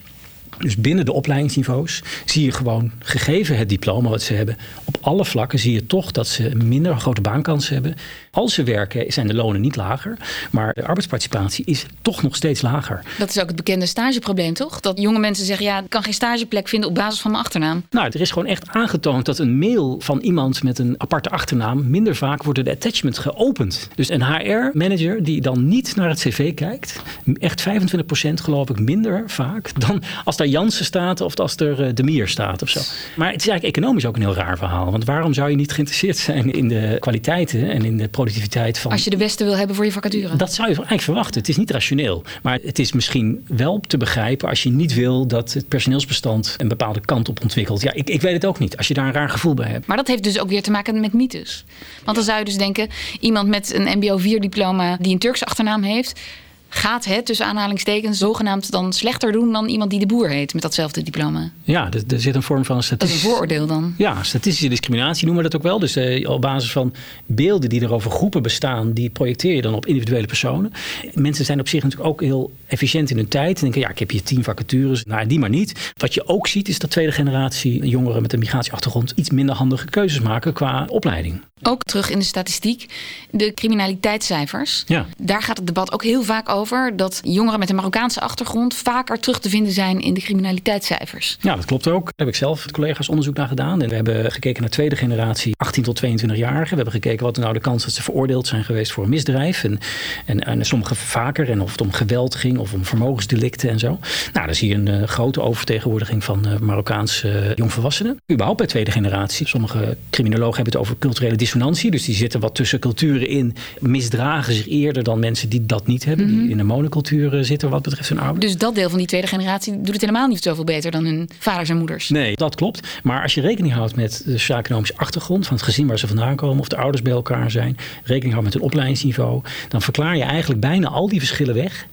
Dus 0.58 0.76
binnen 0.76 1.04
de 1.04 1.12
opleidingsniveaus 1.12 2.02
zie 2.24 2.44
je 2.44 2.52
gewoon, 2.52 2.92
gegeven 2.98 3.58
het 3.58 3.68
diploma 3.68 4.08
wat 4.08 4.22
ze 4.22 4.34
hebben, 4.34 4.56
op 4.84 4.98
alle 5.00 5.24
vlakken 5.24 5.58
zie 5.58 5.72
je 5.72 5.86
toch 5.86 6.12
dat 6.12 6.28
ze 6.28 6.50
minder 6.54 6.96
grote 6.96 7.20
baankansen 7.20 7.74
hebben. 7.74 7.94
Als 8.30 8.54
ze 8.54 8.62
werken 8.62 9.12
zijn 9.12 9.26
de 9.26 9.34
lonen 9.34 9.60
niet 9.60 9.76
lager, 9.76 10.16
maar 10.50 10.74
de 10.74 10.84
arbeidsparticipatie 10.84 11.64
is 11.64 11.86
toch 12.02 12.22
nog 12.22 12.36
steeds 12.36 12.62
lager. 12.62 13.02
Dat 13.18 13.28
is 13.28 13.40
ook 13.40 13.46
het 13.46 13.56
bekende 13.56 13.86
stageprobleem, 13.86 14.54
toch? 14.54 14.80
Dat 14.80 15.00
jonge 15.00 15.18
mensen 15.18 15.46
zeggen, 15.46 15.64
ja, 15.64 15.78
ik 15.78 15.90
kan 15.90 16.02
geen 16.02 16.12
stageplek 16.12 16.68
vinden 16.68 16.88
op 16.88 16.94
basis 16.94 17.20
van 17.20 17.30
mijn 17.30 17.42
achternaam. 17.42 17.84
Nou, 17.90 18.06
er 18.06 18.20
is 18.20 18.30
gewoon 18.30 18.48
echt 18.48 18.68
aangetoond 18.68 19.24
dat 19.24 19.38
een 19.38 19.58
mail 19.58 19.96
van 20.00 20.18
iemand 20.18 20.62
met 20.62 20.78
een 20.78 20.94
aparte 20.98 21.30
achternaam 21.30 21.90
minder 21.90 22.16
vaak 22.16 22.42
wordt 22.42 22.64
de 22.64 22.70
attachment 22.70 23.18
geopend. 23.18 23.88
Dus 23.94 24.10
een 24.10 24.24
HR-manager 24.24 25.22
die 25.22 25.40
dan 25.40 25.68
niet 25.68 25.96
naar 25.96 26.08
het 26.08 26.18
cv 26.18 26.54
kijkt, 26.54 27.02
echt 27.34 27.64
25% 27.68 28.32
geloof 28.34 28.70
ik 28.70 28.78
minder 28.78 29.22
vaak 29.26 29.80
dan 29.80 30.02
als 30.24 30.35
daar 30.36 30.46
Jansen 30.46 30.84
staat 30.84 31.20
of 31.20 31.38
als 31.38 31.56
er 31.56 31.82
eh, 31.82 31.94
De 31.94 32.02
Mier 32.02 32.28
staat 32.28 32.62
of 32.62 32.68
zo. 32.68 32.80
Maar 33.16 33.32
het 33.32 33.40
is 33.40 33.48
eigenlijk 33.48 33.76
economisch 33.76 34.04
ook 34.04 34.16
een 34.16 34.22
heel 34.22 34.34
raar 34.34 34.58
verhaal. 34.58 34.90
Want 34.90 35.04
waarom 35.04 35.34
zou 35.34 35.50
je 35.50 35.56
niet 35.56 35.72
geïnteresseerd 35.72 36.16
zijn 36.16 36.52
in 36.52 36.68
de 36.68 36.96
kwaliteiten 37.00 37.70
en 37.70 37.84
in 37.84 37.96
de 37.96 38.08
productiviteit 38.08 38.78
van... 38.78 38.90
Als 38.92 39.04
je 39.04 39.10
de 39.10 39.16
beste 39.16 39.44
wil 39.44 39.56
hebben 39.56 39.76
voor 39.76 39.84
je 39.84 39.92
vacature. 39.92 40.36
Dat 40.36 40.52
zou 40.52 40.68
je 40.68 40.74
eigenlijk 40.74 41.02
verwachten. 41.02 41.40
Het 41.40 41.48
is 41.48 41.56
niet 41.56 41.70
rationeel. 41.70 42.22
Maar 42.42 42.58
het 42.62 42.78
is 42.78 42.92
misschien 42.92 43.44
wel 43.46 43.80
te 43.80 43.96
begrijpen 43.96 44.48
als 44.48 44.62
je 44.62 44.70
niet 44.70 44.94
wil 44.94 45.26
dat 45.26 45.52
het 45.52 45.68
personeelsbestand 45.68 46.54
een 46.58 46.68
bepaalde 46.68 47.00
kant 47.00 47.28
op 47.28 47.42
ontwikkelt. 47.42 47.82
Ja, 47.82 47.92
ik, 47.92 48.10
ik 48.10 48.20
weet 48.20 48.32
het 48.32 48.44
ook 48.44 48.58
niet. 48.58 48.76
Als 48.76 48.88
je 48.88 48.94
daar 48.94 49.06
een 49.06 49.12
raar 49.12 49.30
gevoel 49.30 49.54
bij 49.54 49.68
hebt. 49.68 49.86
Maar 49.86 49.96
dat 49.96 50.06
heeft 50.06 50.22
dus 50.22 50.38
ook 50.38 50.48
weer 50.48 50.62
te 50.62 50.70
maken 50.70 51.00
met 51.00 51.12
mythes. 51.12 51.64
Want 52.04 52.16
dan 52.16 52.26
zou 52.26 52.38
je 52.38 52.44
dus 52.44 52.56
denken, 52.56 52.88
iemand 53.20 53.48
met 53.48 53.74
een 53.74 53.98
MBO 53.98 54.16
4 54.16 54.40
diploma 54.40 54.96
die 55.00 55.12
een 55.12 55.18
Turkse 55.18 55.44
achternaam 55.44 55.82
heeft, 55.82 56.20
gaat 56.68 57.04
het 57.04 57.26
tussen 57.26 57.46
aanhalingstekens 57.46 58.18
zogenaamd 58.18 58.70
dan 58.70 58.92
slechter 58.92 59.32
doen 59.32 59.52
dan 59.52 59.68
iemand 59.68 59.90
die 59.90 60.00
de 60.00 60.06
boer 60.06 60.28
heet 60.28 60.52
met 60.52 60.62
datzelfde 60.62 61.02
diploma. 61.02 61.50
Ja, 61.62 61.90
er, 61.92 62.02
er 62.08 62.20
zit 62.20 62.34
een 62.34 62.42
vorm 62.42 62.64
van 62.64 62.82
Dat 62.88 63.02
is 63.02 63.12
een 63.12 63.18
vooroordeel 63.18 63.66
dan. 63.66 63.94
Ja, 63.98 64.22
statistische 64.22 64.68
discriminatie 64.68 65.24
noemen 65.26 65.44
we 65.44 65.50
dat 65.50 65.60
ook 65.60 65.66
wel. 65.66 65.78
Dus 65.78 65.96
eh, 65.96 66.30
op 66.30 66.40
basis 66.40 66.72
van 66.72 66.94
beelden 67.26 67.68
die 67.68 67.80
er 67.80 67.92
over 67.92 68.10
groepen 68.10 68.42
bestaan, 68.42 68.92
die 68.92 69.10
projecteer 69.10 69.54
je 69.54 69.62
dan 69.62 69.74
op 69.74 69.86
individuele 69.86 70.26
personen. 70.26 70.72
Mensen 71.14 71.44
zijn 71.44 71.60
op 71.60 71.68
zich 71.68 71.82
natuurlijk 71.82 72.10
ook 72.10 72.20
heel 72.20 72.52
efficiënt 72.66 73.10
in 73.10 73.16
hun 73.16 73.28
tijd. 73.28 73.56
En 73.56 73.62
denken, 73.62 73.80
ja, 73.80 73.88
ik 73.88 73.98
heb 73.98 74.10
hier 74.10 74.22
tien 74.22 74.44
vacatures, 74.44 75.04
nou 75.04 75.26
die 75.26 75.38
maar 75.38 75.48
niet. 75.48 75.92
Wat 75.96 76.14
je 76.14 76.28
ook 76.28 76.46
ziet 76.46 76.68
is 76.68 76.78
dat 76.78 76.90
tweede 76.90 77.12
generatie 77.12 77.86
jongeren 77.86 78.22
met 78.22 78.32
een 78.32 78.38
migratieachtergrond 78.38 79.12
iets 79.16 79.30
minder 79.30 79.54
handige 79.54 79.86
keuzes 79.86 80.20
maken 80.20 80.52
qua 80.52 80.84
opleiding. 80.88 81.40
Ook 81.62 81.82
terug 81.82 82.10
in 82.10 82.18
de 82.18 82.24
statistiek, 82.24 82.86
de 83.30 83.54
criminaliteitscijfers. 83.54 84.84
Ja. 84.86 85.06
Daar 85.18 85.42
gaat 85.42 85.56
het 85.56 85.66
debat 85.66 85.92
ook 85.92 86.02
heel 86.02 86.22
vaak 86.22 86.48
over 86.48 86.55
dat 86.96 87.20
jongeren 87.22 87.58
met 87.58 87.68
een 87.68 87.76
Marokkaanse 87.76 88.20
achtergrond 88.20 88.74
vaker 88.74 89.20
terug 89.20 89.38
te 89.38 89.48
vinden 89.48 89.72
zijn 89.72 90.00
in 90.00 90.14
de 90.14 90.20
criminaliteitscijfers. 90.20 91.36
Ja, 91.40 91.56
dat 91.56 91.64
klopt 91.64 91.88
ook. 91.88 92.04
Daar 92.04 92.26
heb 92.26 92.28
ik 92.28 92.34
zelf 92.34 92.64
met 92.64 92.74
collega's 92.74 93.08
onderzoek 93.08 93.36
naar 93.36 93.48
gedaan. 93.48 93.82
En 93.82 93.88
we 93.88 93.94
hebben 93.94 94.32
gekeken 94.32 94.60
naar 94.60 94.70
tweede 94.70 94.96
generatie 94.96 95.54
18 95.56 95.82
tot 95.82 96.02
22-jarigen. 96.04 96.70
We 96.70 96.74
hebben 96.82 96.92
gekeken 96.92 97.24
wat 97.24 97.36
nou 97.36 97.52
de 97.52 97.60
kans 97.60 97.84
dat 97.84 97.92
ze 97.92 98.02
veroordeeld 98.02 98.46
zijn 98.46 98.64
geweest 98.64 98.92
voor 98.92 99.04
een 99.04 99.10
misdrijf. 99.10 99.64
En, 99.64 99.78
en, 100.26 100.44
en 100.44 100.64
sommigen 100.64 100.96
vaker. 100.96 101.50
En 101.50 101.60
of 101.60 101.70
het 101.70 101.80
om 101.80 101.92
geweld 101.92 102.34
ging 102.34 102.58
of 102.58 102.72
om 102.72 102.84
vermogensdelicten 102.84 103.70
en 103.70 103.78
zo. 103.78 103.98
Nou, 104.32 104.46
dan 104.46 104.54
zie 104.54 104.68
je 104.68 104.74
een 104.74 104.88
eh, 104.88 105.08
grote 105.08 105.40
oververtegenwoordiging 105.40 106.24
van 106.24 106.46
eh, 106.46 106.58
Marokkaanse 106.58 107.28
eh, 107.28 107.54
jongvolwassenen. 107.54 108.16
Überhaupt 108.32 108.58
bij 108.58 108.66
tweede 108.66 108.90
generatie. 108.90 109.48
Sommige 109.48 109.96
criminologen 110.10 110.54
hebben 110.54 110.72
het 110.72 110.82
over 110.82 110.98
culturele 110.98 111.36
dissonantie. 111.36 111.90
Dus 111.90 112.04
die 112.04 112.14
zitten 112.14 112.40
wat 112.40 112.54
tussen 112.54 112.78
culturen 112.78 113.28
in. 113.28 113.54
Misdragen 113.80 114.54
zich 114.54 114.68
eerder 114.68 115.02
dan 115.02 115.18
mensen 115.18 115.48
die 115.48 115.66
dat 115.66 115.86
niet 115.86 116.04
hebben. 116.04 116.45
Die 116.46 116.54
in 116.54 116.60
een 116.60 116.66
monocultuur 116.66 117.38
eh, 117.38 117.44
zitten 117.44 117.70
wat 117.70 117.82
betreft 117.82 118.08
hun 118.08 118.18
ouders. 118.18 118.46
Dus 118.46 118.56
dat 118.56 118.74
deel 118.74 118.88
van 118.88 118.98
die 118.98 119.06
tweede 119.06 119.26
generatie 119.26 119.76
doet 119.76 119.92
het 119.92 120.00
helemaal 120.00 120.28
niet 120.28 120.42
zoveel 120.42 120.64
beter 120.64 120.90
dan 120.90 121.04
hun 121.04 121.28
vaders 121.38 121.68
en 121.68 121.76
moeders. 121.76 122.08
Nee, 122.08 122.36
dat 122.36 122.54
klopt. 122.54 123.00
Maar 123.02 123.22
als 123.22 123.34
je 123.34 123.40
rekening 123.40 123.74
houdt 123.74 123.96
met 123.96 124.22
de 124.24 124.30
sociaal-economische 124.30 124.96
achtergrond 124.96 125.46
van 125.46 125.56
het 125.56 125.64
gezin 125.64 125.86
waar 125.86 125.98
ze 125.98 126.06
vandaan 126.06 126.36
komen, 126.36 126.60
of 126.60 126.68
de 126.68 126.76
ouders 126.76 127.02
bij 127.02 127.12
elkaar 127.12 127.50
zijn, 127.50 127.76
rekening 128.02 128.32
houdt 128.32 128.44
met 128.44 128.54
hun 128.54 128.62
opleidingsniveau, 128.62 129.42
dan 129.68 129.82
verklaar 129.82 130.16
je 130.16 130.22
eigenlijk 130.22 130.60
bijna 130.60 130.88
al 130.88 131.08
die 131.08 131.18
verschillen 131.18 131.54
weg. 131.54 131.86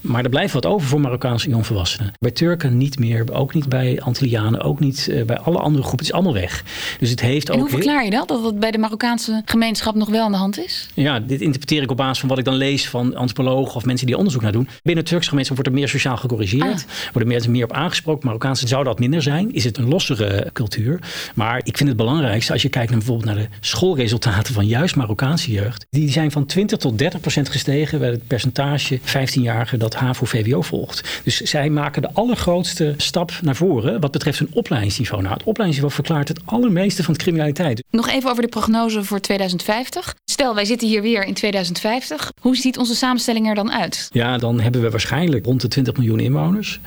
Maar 0.00 0.24
er 0.24 0.30
blijft 0.30 0.52
wat 0.52 0.66
over 0.66 0.88
voor 0.88 1.00
Marokkaanse 1.00 1.48
jongvolwassenen. 1.48 2.12
Bij 2.18 2.30
Turken 2.30 2.76
niet 2.76 2.98
meer, 2.98 3.32
ook 3.32 3.54
niet 3.54 3.68
bij 3.68 4.00
Antillianen, 4.00 4.60
ook 4.60 4.80
niet 4.80 5.08
eh, 5.08 5.24
bij 5.24 5.38
alle 5.38 5.58
andere 5.58 5.82
groepen. 5.82 6.06
Het 6.06 6.08
is 6.08 6.12
allemaal 6.12 6.32
weg. 6.32 6.64
Dus 6.98 7.10
het 7.10 7.20
heeft 7.20 7.48
En 7.48 7.54
ook 7.54 7.60
hoe 7.60 7.70
verklaar 7.70 8.04
je 8.04 8.10
dat? 8.10 8.28
Dat 8.28 8.44
het 8.44 8.60
bij 8.60 8.70
de 8.70 8.78
Marokkaanse 8.78 9.42
gemeenschap 9.44 9.94
nog 9.94 10.08
wel 10.08 10.24
aan 10.24 10.32
de 10.32 10.38
hand 10.38 10.58
is? 10.58 10.88
Ja, 10.94 11.20
dit 11.20 11.40
interpreteer 11.40 11.82
ik 11.82 11.90
op 11.90 11.96
basis 11.96 12.18
van 12.18 12.28
wat 12.28 12.38
ik 12.38 12.44
dan 12.44 12.54
lees 12.54 12.88
van 12.88 13.16
antropologen 13.16 13.74
of 13.74 13.84
mensen 13.84 14.06
die 14.06 14.16
onderzoek 14.16 14.42
naar 14.42 14.52
doen. 14.52 14.68
Binnen 14.82 15.04
de 15.04 15.10
Turkse 15.10 15.28
gemeenschap 15.28 15.56
wordt 15.56 15.72
er 15.72 15.78
meer 15.78 15.88
sociaal 15.88 16.16
gecorrigeerd. 16.16 16.84
Worden 17.12 17.28
mensen 17.28 17.50
meer 17.50 17.64
op 17.64 17.72
aangesproken. 17.72 18.26
Marokkaanse 18.26 18.68
zou 18.68 18.84
dat 18.84 18.98
minder 18.98 19.22
zijn. 19.22 19.52
Is 19.52 19.64
het 19.64 19.78
een 19.78 19.88
lossere 19.88 20.50
cultuur. 20.52 21.00
Maar 21.34 21.60
ik 21.62 21.76
vind 21.76 21.88
het 21.88 21.98
belangrijkste 21.98 22.52
als 22.52 22.62
je 22.62 22.68
kijkt 22.68 22.90
naar 22.90 22.98
bijvoorbeeld 22.98 23.26
naar 23.34 23.44
de 23.44 23.56
schoolresultaten 23.60 24.54
van 24.54 24.66
juist 24.66 24.96
Marokkaanse 24.96 25.50
jeugd. 25.50 25.86
Die 25.90 26.10
zijn 26.10 26.30
van 26.30 26.46
20 26.46 26.78
tot 26.78 26.98
30 26.98 27.20
procent 27.20 27.48
gestegen 27.48 27.98
bij 27.98 28.10
het 28.10 28.26
percentage 28.26 28.98
15-jarigen 28.98 29.78
dat 29.90 30.00
HAVO-VWO 30.00 30.62
volgt. 30.62 31.20
Dus 31.24 31.36
zij 31.36 31.70
maken 31.70 32.02
de 32.02 32.08
allergrootste 32.12 32.94
stap 32.96 33.32
naar 33.42 33.56
voren 33.56 34.00
wat 34.00 34.10
betreft 34.10 34.38
hun 34.38 34.48
opleidingsniveau. 34.52 35.22
Nou, 35.22 35.34
het 35.34 35.44
opleidingsniveau 35.44 35.94
verklaart 35.94 36.28
het 36.28 36.40
allermeeste 36.44 37.04
van 37.04 37.14
de 37.14 37.20
criminaliteit. 37.20 37.82
Nog 37.90 38.08
even 38.08 38.30
over 38.30 38.42
de 38.42 38.48
prognose 38.48 39.04
voor 39.04 39.20
2050. 39.20 40.14
Stel, 40.24 40.54
wij 40.54 40.64
zitten 40.64 40.88
hier 40.88 41.02
weer 41.02 41.24
in 41.24 41.34
2050. 41.34 42.32
Hoe 42.40 42.56
ziet 42.56 42.78
onze 42.78 42.94
samenstelling 42.94 43.48
er 43.48 43.54
dan 43.54 43.72
uit? 43.72 44.08
Ja, 44.12 44.38
dan 44.38 44.60
hebben 44.60 44.82
we 44.82 44.90
waarschijnlijk 44.90 45.44
rond 45.44 45.60
de 45.60 45.68
20 45.68 45.96
miljoen 45.96 46.20
inwoners. 46.20 46.80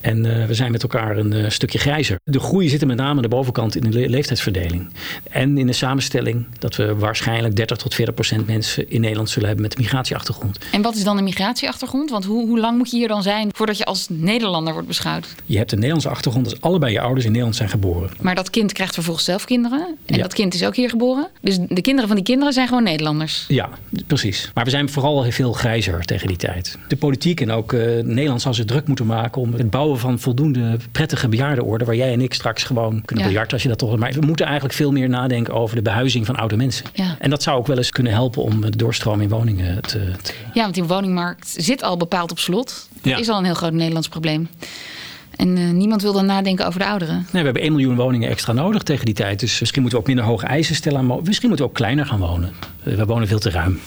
En 0.00 0.40
eh, 0.40 0.46
we 0.46 0.54
zijn 0.54 0.72
met 0.72 0.82
elkaar 0.82 1.16
een 1.16 1.32
eh, 1.32 1.50
stukje 1.50 1.78
grijzer. 1.78 2.18
De 2.24 2.40
groei 2.40 2.68
zit 2.68 2.80
er 2.80 2.86
met 2.86 2.96
name 2.96 3.16
aan 3.16 3.22
de 3.22 3.28
bovenkant 3.28 3.76
in 3.76 3.90
de 3.90 3.98
le- 3.98 4.06
leeftijdsverdeling. 4.06 4.88
En 5.30 5.58
in 5.58 5.66
de 5.66 5.72
samenstelling 5.72 6.46
dat 6.58 6.76
we 6.76 6.94
waarschijnlijk 6.96 7.56
30 7.56 7.76
tot 7.76 7.94
40 7.94 8.14
procent 8.14 8.46
mensen 8.46 8.90
in 8.90 9.00
Nederland 9.00 9.30
zullen 9.30 9.48
hebben 9.48 9.66
met 9.66 9.76
een 9.76 9.82
migratieachtergrond. 9.82 10.58
En 10.72 10.82
wat 10.82 10.94
is 10.94 11.04
dan 11.04 11.18
een 11.18 11.24
migratieachtergrond? 11.24 12.10
Want 12.10 12.24
hoe, 12.24 12.35
hoe 12.44 12.58
lang 12.60 12.76
moet 12.78 12.90
je 12.90 12.96
hier 12.96 13.08
dan 13.08 13.22
zijn 13.22 13.48
voordat 13.52 13.78
je 13.78 13.84
als 13.84 14.06
Nederlander 14.10 14.72
wordt 14.72 14.88
beschouwd? 14.88 15.34
Je 15.44 15.56
hebt 15.56 15.70
een 15.70 15.76
Nederlandse 15.78 16.08
achtergrond 16.10 16.46
als 16.50 16.60
allebei 16.60 16.92
je 16.92 17.00
ouders 17.00 17.24
in 17.24 17.30
Nederland 17.30 17.56
zijn 17.56 17.68
geboren. 17.68 18.10
Maar 18.20 18.34
dat 18.34 18.50
kind 18.50 18.72
krijgt 18.72 18.94
vervolgens 18.94 19.24
zelf 19.26 19.44
kinderen. 19.44 19.96
En 20.06 20.16
Ja. 20.16 20.22
dat 20.22 20.34
kind 20.34 20.54
is 20.54 20.64
ook 20.64 20.76
hier 20.76 20.88
geboren. 20.90 21.28
Dus 21.40 21.58
de 21.68 21.80
kinderen 21.80 22.06
van 22.06 22.16
die 22.16 22.24
kinderen 22.24 22.52
zijn 22.52 22.68
gewoon 22.68 22.82
Nederlanders. 22.82 23.44
Ja, 23.48 23.68
precies. 24.06 24.50
Maar 24.54 24.64
we 24.64 24.70
zijn 24.70 24.88
vooral 24.88 25.22
heel 25.22 25.32
veel 25.32 25.52
grijzer 25.52 26.04
tegen 26.04 26.28
die 26.28 26.36
tijd. 26.36 26.78
De 26.88 26.96
politiek 26.96 27.40
en 27.40 27.50
ook 27.50 27.72
eh, 27.72 28.02
Nederland 28.04 28.42
zal 28.42 28.54
zich 28.54 28.64
druk 28.64 28.86
moeten 28.86 29.06
maken 29.06 29.40
om 29.42 29.52
het 29.52 29.70
bouwen 29.70 29.98
van 29.98 30.18
voldoende 30.18 30.76
prettige 30.92 31.28
bejaardenorden. 31.28 31.86
Waar 31.86 31.96
jij 31.96 32.12
en 32.12 32.20
ik 32.20 32.34
straks 32.34 32.62
gewoon 32.62 33.02
kunnen 33.04 33.24
Ja. 33.24 33.30
biljarten 33.30 33.52
als 33.52 33.62
je 33.62 33.68
dat 33.68 33.78
toch. 33.78 33.96
Maar 33.96 34.12
we 34.12 34.26
moeten 34.26 34.44
eigenlijk 34.46 34.74
veel 34.74 34.92
meer 34.92 35.08
nadenken 35.08 35.54
over 35.54 35.76
de 35.76 35.82
behuizing 35.82 36.26
van 36.26 36.36
oude 36.36 36.56
mensen. 36.56 36.86
Ja. 36.94 37.16
En 37.18 37.30
dat 37.30 37.42
zou 37.42 37.58
ook 37.58 37.66
wel 37.66 37.76
eens 37.76 37.90
kunnen 37.90 38.12
helpen 38.12 38.42
om 38.42 38.60
de 38.60 38.76
doorstroom 38.76 39.20
in 39.20 39.28
woningen 39.28 39.82
te. 39.82 40.10
te- 40.22 40.32
Ja, 40.52 40.62
want 40.62 40.74
die 40.74 40.84
woningmarkt 40.84 41.54
zit 41.56 41.82
al 41.82 41.96
bepaald 41.96 42.25
op 42.30 42.38
slot. 42.38 42.88
Dat 43.02 43.18
is 43.18 43.28
al 43.28 43.38
een 43.38 43.44
heel 43.44 43.54
groot 43.54 43.72
Nederlands 43.72 44.08
probleem. 44.08 44.48
En 45.36 45.56
eh, 45.56 45.70
niemand 45.70 46.02
wil 46.02 46.12
dan 46.12 46.26
nadenken 46.26 46.66
over 46.66 46.80
de 46.80 46.86
ouderen. 46.86 47.14
Nee, 47.16 47.26
we 47.30 47.38
hebben 47.38 47.62
1 47.62 47.72
miljoen 47.72 47.96
woningen 47.96 48.28
extra 48.30 48.52
nodig 48.52 48.82
tegen 48.82 49.04
die 49.04 49.14
tijd. 49.14 49.40
Dus 49.40 49.60
misschien 49.60 49.80
moeten 49.82 49.98
we 50.00 50.04
ook 50.04 50.14
minder 50.14 50.30
hoge 50.32 50.46
eisen 50.46 50.74
stellen 50.74 50.98
aan 50.98 51.06
wo- 51.06 51.20
Misschien 51.24 51.48
moeten 51.48 51.66
we 51.66 51.70
ook 51.72 51.76
kleiner 51.78 52.06
gaan 52.06 52.18
wonen. 52.18 52.52
Eh, 52.84 52.94
We 52.94 53.04
wonen 53.06 53.28
veel 53.28 53.38
te 53.38 53.50
ruim. 53.50 53.80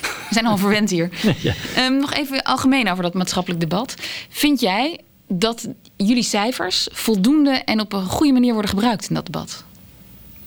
We 0.00 0.36
zijn 0.36 0.46
al 0.46 0.56
verwend 0.56 0.90
hier. 0.90 1.08
Ja. 1.40 1.54
Ehm, 1.76 1.96
nog 1.96 2.12
even 2.14 2.42
algemeen 2.42 2.90
over 2.90 3.02
dat 3.02 3.14
maatschappelijk 3.14 3.60
debat. 3.60 3.94
Vind 4.28 4.60
jij 4.60 4.98
dat 5.28 5.68
jullie 5.96 6.22
cijfers 6.22 6.88
voldoende 6.92 7.50
en 7.50 7.80
op 7.80 7.92
een 7.92 8.04
goede 8.04 8.32
manier 8.32 8.52
worden 8.52 8.70
gebruikt 8.70 9.08
in 9.08 9.14
dat 9.14 9.24
debat? 9.26 9.64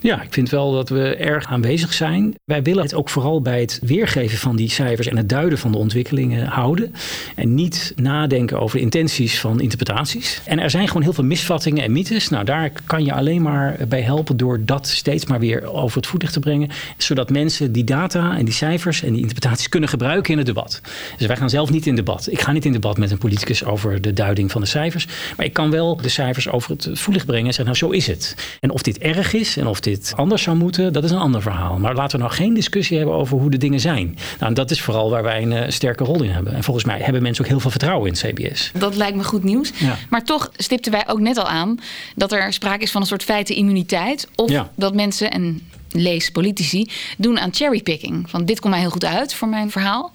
Ja, 0.04 0.22
ik 0.22 0.34
vind 0.34 0.50
wel 0.50 0.72
dat 0.72 0.90
we 0.90 1.16
erg 1.16 1.46
aanwezig 1.46 1.94
zijn. 1.94 2.36
Wij 2.46 2.64
willen 2.64 2.84
het 2.84 2.94
ook 2.94 3.10
vooral 3.10 3.42
bij 3.42 3.60
het 3.60 3.80
weergeven 3.84 4.38
van 4.38 4.56
die 4.56 4.70
cijfers 4.70 5.08
en 5.08 5.18
het 5.18 5.30
duiden 5.30 5.58
van 5.58 5.72
de 5.72 5.78
ontwikkelingen 5.78 6.46
houden. 6.46 6.94
En 7.36 7.56
niet 7.56 7.94
nadenken 7.96 8.60
over 8.60 8.78
de 8.78 8.84
intenties 8.84 9.40
van 9.40 9.62
interpretaties. 9.62 10.42
En 10.46 10.60
er 10.60 10.70
zijn 10.70 10.88
gewoon 10.88 11.04
heel 11.04 11.14
veel 11.14 11.24
misvattingen 11.24 11.84
en 11.84 11.92
mythes. 11.92 12.30
Nou, 12.30 12.46
daar 12.46 12.72
kan 12.86 13.06
je 13.06 13.14
alleen 13.14 13.42
maar 13.42 13.78
bij 13.88 14.02
helpen 14.02 14.38
door 14.38 14.66
dat 14.66 14.88
steeds 14.88 15.26
maar 15.26 15.40
weer 15.40 15.74
over 15.74 15.98
het 15.98 16.08
voetlicht 16.08 16.34
te 16.34 16.40
brengen. 16.40 16.70
Zodat 16.98 17.30
mensen 17.30 17.72
die 17.72 17.84
data 17.84 18.38
en 18.38 18.46
die 18.46 18.54
cijfers 18.54 19.04
en 19.04 19.12
die 19.12 19.22
interpretaties 19.22 19.70
kunnen 19.70 19.90
gebruiken 19.90 20.32
in 20.32 20.38
het 20.38 20.48
debat. 20.48 20.82
Dus 21.18 21.28
wij 21.28 21.38
gaan 21.38 21.50
zelf 21.50 21.70
niet 21.70 21.86
in 21.86 21.96
debat. 21.96 22.28
Ik 22.32 22.42
ga 22.42 22.52
niet 22.52 22.66
in 22.66 22.72
debat 22.72 22.98
met 22.98 23.12
een 23.12 23.18
politicus 23.18 23.66
over 23.66 24.02
de 24.02 24.14
duiding 24.14 24.52
van 24.52 24.62
de 24.62 24.68
cijfers. 24.68 25.08
Maar 25.38 25.46
ik 25.46 25.54
kan 25.54 25.70
wel 25.72 25.96
de 25.96 26.10
cijfers 26.10 26.50
over 26.50 26.72
het 26.72 26.90
voetlicht 26.94 27.26
brengen 27.26 27.48
en 27.48 27.54
zeggen, 27.54 27.76
nou 27.76 27.78
zo 27.78 27.98
is 27.98 28.08
het. 28.08 28.58
En 28.60 28.70
of 28.70 28.82
dit 28.82 28.98
erg 28.98 29.34
is 29.34 29.58
en 29.58 29.68
of 29.68 29.80
dit 29.80 29.92
anders 30.16 30.42
zou 30.42 30.58
moeten, 30.58 30.94
dat 30.94 31.04
is 31.04 31.12
een 31.12 31.18
ander 31.18 31.42
verhaal. 31.42 31.78
Maar 31.78 31.96
laten 31.96 32.18
we 32.18 32.24
nou 32.24 32.36
geen 32.36 32.54
discussie 32.54 32.98
hebben 32.98 33.16
over 33.16 33.38
hoe 33.38 33.50
de 33.50 33.58
dingen 33.58 33.80
zijn. 33.80 34.18
Nou, 34.40 34.54
dat 34.54 34.72
is 34.72 34.82
vooral 34.82 35.10
waar 35.10 35.24
wij 35.24 35.42
een 35.42 35.52
uh, 35.52 35.62
sterke 35.68 36.04
rol 36.04 36.24
in 36.24 36.30
hebben. 36.30 36.54
En 36.54 36.64
volgens 36.64 36.86
mij 36.86 37.00
hebben 37.00 37.22
mensen 37.22 37.44
ook 37.44 37.50
heel 37.50 37.60
veel 37.60 37.72
vertrouwen 37.72 38.08
in 38.08 38.14
CBS. 38.14 38.72
Dat 38.78 38.96
lijkt 38.96 39.18
me 39.18 39.24
goed 39.24 39.44
nieuws. 39.44 39.72
Maar 40.10 40.24
toch 40.24 40.52
stipten 40.58 40.92
wij 40.92 41.04
ook 41.08 41.20
net 41.20 41.38
al 41.38 41.48
aan 41.48 41.80
dat 42.16 42.32
er 42.32 42.54
sprake 42.54 42.84
is 42.84 42.92
van 42.92 43.02
een 43.02 43.08
soort 43.08 43.24
feitenimmuniteit. 43.24 44.28
Of 44.36 44.52
dat 44.76 44.96
mensen, 44.96 45.32
en 45.32 45.68
lees 45.92 46.30
politici, 46.30 46.90
doen 47.18 47.40
aan 47.40 47.54
cherrypicking. 47.54 48.30
Van 48.30 48.46
dit 48.46 48.60
komt 48.60 48.74
mij 48.74 48.82
heel 48.82 48.92
goed 48.92 49.06
uit 49.06 49.34
voor 49.34 49.48
mijn 49.48 49.72
verhaal. 49.72 50.14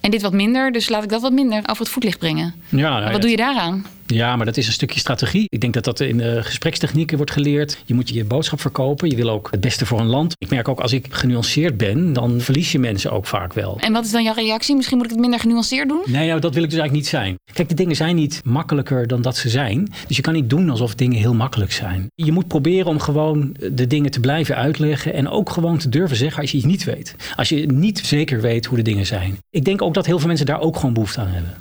En 0.00 0.10
dit 0.10 0.22
wat 0.22 0.32
minder, 0.32 0.72
dus 0.72 0.88
laat 0.88 1.02
ik 1.02 1.08
dat 1.08 1.22
wat 1.22 1.32
minder 1.32 1.58
over 1.58 1.82
het 1.82 1.88
voetlicht 1.88 2.18
brengen. 2.18 2.54
Ja, 2.68 2.98
nou, 2.98 3.12
wat 3.12 3.20
doe 3.20 3.30
je 3.30 3.36
daaraan? 3.36 3.86
Ja, 4.14 4.36
maar 4.36 4.46
dat 4.46 4.56
is 4.56 4.66
een 4.66 4.72
stukje 4.72 4.98
strategie. 4.98 5.46
Ik 5.48 5.60
denk 5.60 5.74
dat 5.74 5.84
dat 5.84 6.00
in 6.00 6.16
de 6.16 6.42
gesprekstechnieken 6.42 7.16
wordt 7.16 7.32
geleerd. 7.32 7.82
Je 7.84 7.94
moet 7.94 8.08
je 8.08 8.24
boodschap 8.24 8.60
verkopen. 8.60 9.10
Je 9.10 9.16
wil 9.16 9.30
ook 9.30 9.48
het 9.50 9.60
beste 9.60 9.86
voor 9.86 10.00
een 10.00 10.06
land. 10.06 10.34
Ik 10.38 10.50
merk 10.50 10.68
ook 10.68 10.80
als 10.80 10.92
ik 10.92 11.06
genuanceerd 11.10 11.76
ben, 11.76 12.12
dan 12.12 12.40
verlies 12.40 12.72
je 12.72 12.78
mensen 12.78 13.10
ook 13.10 13.26
vaak 13.26 13.52
wel. 13.52 13.78
En 13.80 13.92
wat 13.92 14.04
is 14.04 14.10
dan 14.10 14.22
jouw 14.22 14.34
reactie? 14.34 14.76
Misschien 14.76 14.96
moet 14.96 15.06
ik 15.06 15.12
het 15.12 15.20
minder 15.20 15.40
genuanceerd 15.40 15.88
doen? 15.88 16.02
Nee, 16.06 16.28
nou, 16.28 16.40
dat 16.40 16.54
wil 16.54 16.62
ik 16.62 16.70
dus 16.70 16.78
eigenlijk 16.78 16.92
niet 16.92 17.06
zijn. 17.06 17.36
Kijk, 17.52 17.68
de 17.68 17.74
dingen 17.74 17.96
zijn 17.96 18.16
niet 18.16 18.40
makkelijker 18.44 19.06
dan 19.06 19.22
dat 19.22 19.36
ze 19.36 19.48
zijn. 19.48 19.92
Dus 20.06 20.16
je 20.16 20.22
kan 20.22 20.32
niet 20.32 20.50
doen 20.50 20.70
alsof 20.70 20.94
dingen 20.94 21.18
heel 21.18 21.34
makkelijk 21.34 21.72
zijn. 21.72 22.06
Je 22.14 22.32
moet 22.32 22.48
proberen 22.48 22.86
om 22.86 22.98
gewoon 22.98 23.56
de 23.72 23.86
dingen 23.86 24.10
te 24.10 24.20
blijven 24.20 24.56
uitleggen. 24.56 25.14
En 25.14 25.28
ook 25.28 25.50
gewoon 25.50 25.78
te 25.78 25.88
durven 25.88 26.16
zeggen 26.16 26.40
als 26.40 26.50
je 26.50 26.56
iets 26.56 26.66
niet 26.66 26.84
weet. 26.84 27.14
Als 27.36 27.48
je 27.48 27.72
niet 27.72 27.98
zeker 27.98 28.40
weet 28.40 28.66
hoe 28.66 28.76
de 28.76 28.82
dingen 28.82 29.06
zijn. 29.06 29.38
Ik 29.50 29.64
denk 29.64 29.82
ook 29.82 29.94
dat 29.94 30.06
heel 30.06 30.18
veel 30.18 30.28
mensen 30.28 30.46
daar 30.46 30.60
ook 30.60 30.76
gewoon 30.76 30.92
behoefte 30.92 31.20
aan 31.20 31.28
hebben. 31.28 31.54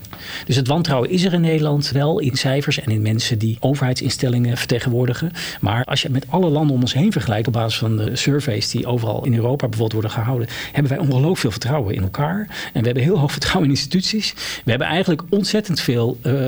Dus 0.45 0.55
het 0.55 0.67
wantrouwen 0.67 1.09
is 1.09 1.23
er 1.23 1.33
in 1.33 1.41
Nederland 1.41 1.91
wel 1.91 2.19
in 2.19 2.35
cijfers 2.35 2.79
en 2.79 2.91
in 2.91 3.01
mensen 3.01 3.37
die 3.37 3.57
overheidsinstellingen 3.59 4.57
vertegenwoordigen. 4.57 5.31
Maar 5.61 5.83
als 5.83 6.01
je 6.01 6.09
met 6.09 6.25
alle 6.29 6.49
landen 6.49 6.75
om 6.75 6.81
ons 6.81 6.93
heen 6.93 7.11
vergelijkt 7.11 7.47
op 7.47 7.53
basis 7.53 7.77
van 7.79 7.97
de 7.97 8.15
surveys 8.15 8.69
die 8.69 8.85
overal 8.85 9.25
in 9.25 9.35
Europa 9.35 9.67
bijvoorbeeld 9.67 9.93
worden 9.93 10.11
gehouden, 10.11 10.47
hebben 10.71 10.91
wij 10.91 11.01
ongelooflijk 11.01 11.37
veel 11.37 11.51
vertrouwen 11.51 11.95
in 11.95 12.01
elkaar. 12.01 12.39
En 12.73 12.79
we 12.79 12.85
hebben 12.85 13.03
heel 13.03 13.19
hoog 13.19 13.31
vertrouwen 13.31 13.65
in 13.65 13.75
instituties. 13.75 14.33
We 14.63 14.69
hebben 14.69 14.87
eigenlijk 14.87 15.23
ontzettend 15.29 15.79
veel 15.79 16.17
uh, 16.23 16.47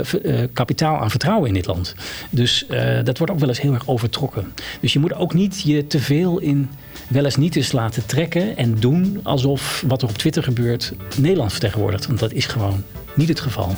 kapitaal 0.54 0.98
aan 0.98 1.10
vertrouwen 1.10 1.48
in 1.48 1.54
dit 1.54 1.66
land. 1.66 1.96
Dus 2.30 2.66
uh, 2.70 3.04
dat 3.04 3.18
wordt 3.18 3.34
ook 3.34 3.40
wel 3.40 3.50
eens 3.50 3.62
heel 3.62 3.74
erg 3.74 3.88
overtrokken. 3.88 4.54
Dus 4.80 4.94
je 4.94 5.00
moet 5.00 5.14
ook 5.14 5.34
niet 5.34 5.62
je 5.62 5.88
te 5.88 6.00
veel 6.00 6.40
in 6.40 6.70
wel 7.10 7.26
eens 7.26 7.36
niet 7.36 7.56
eens 7.56 7.72
laten 7.72 8.06
trekken 8.06 8.58
en 8.58 8.76
doen 8.80 9.20
alsof 9.24 9.84
wat 9.88 10.02
er 10.02 10.08
op 10.10 10.18
Twitter 10.18 10.44
gebeurt 10.44 10.94
Nederland 11.18 11.52
vertegenwoordigt. 11.52 12.08
Want 12.08 12.20
dat 12.20 12.32
is 12.32 12.46
gewoon 12.46 12.84
niet 13.14 13.28
het 13.28 13.40
geval. 13.40 13.76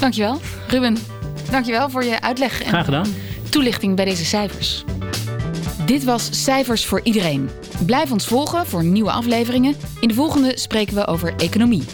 Dankjewel, 0.00 0.40
Ruben. 0.68 0.96
Dankjewel 1.50 1.90
voor 1.90 2.04
je 2.04 2.20
uitleg 2.20 2.62
en 2.62 2.68
Graag 2.68 2.84
gedaan. 2.84 3.06
toelichting 3.48 3.96
bij 3.96 4.04
deze 4.04 4.24
cijfers. 4.24 4.84
Dit 5.86 6.04
was 6.04 6.44
Cijfers 6.44 6.84
voor 6.86 7.00
Iedereen. 7.02 7.50
Blijf 7.86 8.12
ons 8.12 8.26
volgen 8.26 8.66
voor 8.66 8.84
nieuwe 8.84 9.10
afleveringen. 9.10 9.74
In 10.00 10.08
de 10.08 10.14
volgende 10.14 10.58
spreken 10.58 10.94
we 10.94 11.06
over 11.06 11.34
economie. 11.36 11.84